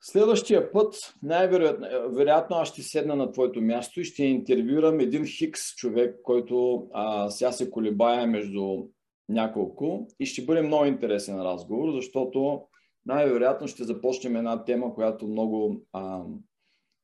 Следващия 0.03 0.71
път, 0.71 0.95
най-вероятно 1.23 2.55
аз 2.55 2.69
ще 2.69 2.81
седна 2.81 3.15
на 3.15 3.31
твоето 3.31 3.61
място 3.61 4.01
и 4.01 4.05
ще 4.05 4.23
интервюрам 4.23 4.99
един 4.99 5.25
хикс 5.25 5.61
човек, 5.75 6.19
който 6.23 6.87
а, 6.93 7.29
сега 7.29 7.51
се 7.51 7.71
колебая 7.71 8.27
между 8.27 8.83
няколко 9.29 10.07
и 10.19 10.25
ще 10.25 10.45
бъде 10.45 10.61
много 10.61 10.85
интересен 10.85 11.41
разговор, 11.41 11.91
защото 11.91 12.61
най-вероятно 13.05 13.67
ще 13.67 13.83
започнем 13.83 14.35
една 14.35 14.63
тема, 14.63 14.93
която 14.93 15.27
много 15.27 15.81
а, 15.93 16.21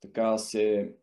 така 0.02 0.38
се 0.38 0.94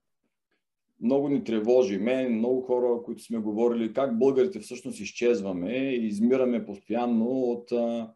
много 1.00 1.28
ни 1.28 1.44
тревожи. 1.44 1.98
Мен, 1.98 2.38
много 2.38 2.62
хора, 2.62 3.02
които 3.02 3.22
сме 3.22 3.38
говорили 3.38 3.92
как 3.92 4.18
българите 4.18 4.60
всъщност 4.60 5.00
изчезваме 5.00 5.70
и 5.70 6.06
измираме 6.06 6.66
постоянно 6.66 7.26
от 7.26 7.72
а, 7.72 8.12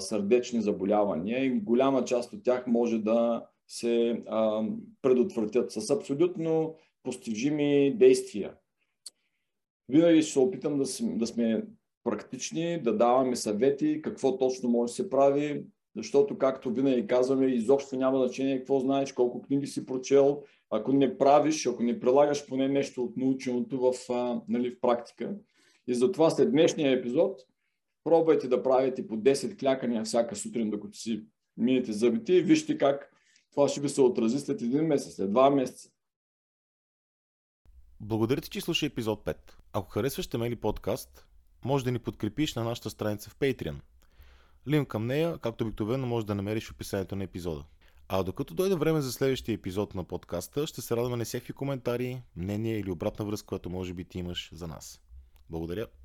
сърдечни 0.00 0.62
заболявания 0.62 1.44
и 1.44 1.50
голяма 1.50 2.04
част 2.04 2.32
от 2.32 2.42
тях 2.42 2.66
може 2.66 2.98
да 2.98 3.46
се 3.68 4.22
а, 4.26 4.62
предотвратят 5.02 5.72
с 5.72 5.90
абсолютно 5.90 6.74
постижими 7.02 7.94
действия. 7.96 8.54
Винаги 9.88 10.22
ще 10.22 10.32
се 10.32 10.38
опитам 10.38 10.78
да, 10.78 10.84
да 11.00 11.26
сме 11.26 11.66
практични, 12.04 12.82
да 12.82 12.96
даваме 12.96 13.36
съвети, 13.36 14.02
какво 14.02 14.38
точно 14.38 14.68
може 14.68 14.90
да 14.90 14.94
се 14.94 15.10
прави, 15.10 15.64
защото, 15.96 16.38
както 16.38 16.72
винаги 16.72 17.06
казваме, 17.06 17.46
изобщо 17.46 17.96
няма 17.96 18.18
значение 18.18 18.58
какво 18.58 18.80
знаеш, 18.80 19.12
колко 19.12 19.42
книги 19.42 19.66
си 19.66 19.86
прочел. 19.86 20.42
Ако 20.70 20.92
не 20.92 21.18
правиш, 21.18 21.66
ако 21.66 21.82
не 21.82 22.00
прилагаш 22.00 22.46
поне 22.46 22.68
нещо 22.68 23.04
от 23.04 23.16
наученото 23.16 23.80
в, 23.80 24.12
а, 24.12 24.40
нали, 24.48 24.70
в 24.70 24.80
практика. 24.80 25.34
И 25.86 25.94
затова 25.94 26.30
след 26.30 26.50
днешния 26.50 26.92
епизод 26.92 27.40
Пробвайте 28.06 28.48
да 28.48 28.62
правите 28.62 29.06
по 29.06 29.14
10 29.14 29.58
клякания 29.58 30.04
всяка 30.04 30.36
сутрин, 30.36 30.70
докато 30.70 30.98
си 30.98 31.24
минете 31.56 31.92
зъбите 31.92 32.32
и 32.32 32.42
вижте 32.42 32.78
как 32.78 33.12
това 33.50 33.68
ще 33.68 33.80
ви 33.80 33.88
се 33.88 34.00
отрази 34.00 34.38
след 34.38 34.62
един 34.62 34.86
месец, 34.86 35.14
след 35.14 35.30
два 35.30 35.50
месеца. 35.50 35.88
Благодаря 38.00 38.40
ти, 38.40 38.50
че 38.50 38.60
слуша 38.60 38.86
епизод 38.86 39.24
5. 39.24 39.36
Ако 39.72 39.90
харесваш 39.90 40.26
Темели 40.26 40.56
подкаст, 40.56 41.26
може 41.64 41.84
да 41.84 41.92
ни 41.92 41.98
подкрепиш 41.98 42.54
на 42.54 42.64
нашата 42.64 42.90
страница 42.90 43.30
в 43.30 43.36
Patreon. 43.36 43.76
Линк 44.68 44.88
към 44.88 45.06
нея, 45.06 45.38
както 45.38 45.64
обикновено, 45.64 46.06
може 46.06 46.26
да 46.26 46.34
намериш 46.34 46.68
в 46.68 46.72
описанието 46.72 47.16
на 47.16 47.24
епизода. 47.24 47.64
А 48.08 48.22
докато 48.22 48.54
дойде 48.54 48.74
време 48.74 49.00
за 49.00 49.12
следващия 49.12 49.54
епизод 49.54 49.94
на 49.94 50.04
подкаста, 50.04 50.66
ще 50.66 50.80
се 50.80 50.96
радваме 50.96 51.16
на 51.16 51.24
всеки 51.24 51.52
коментари, 51.52 52.22
мнения 52.36 52.78
или 52.78 52.90
обратна 52.90 53.24
връзка, 53.24 53.46
която 53.46 53.70
може 53.70 53.94
би 53.94 54.04
ти 54.04 54.18
имаш 54.18 54.50
за 54.52 54.66
нас. 54.66 55.02
Благодаря. 55.50 55.86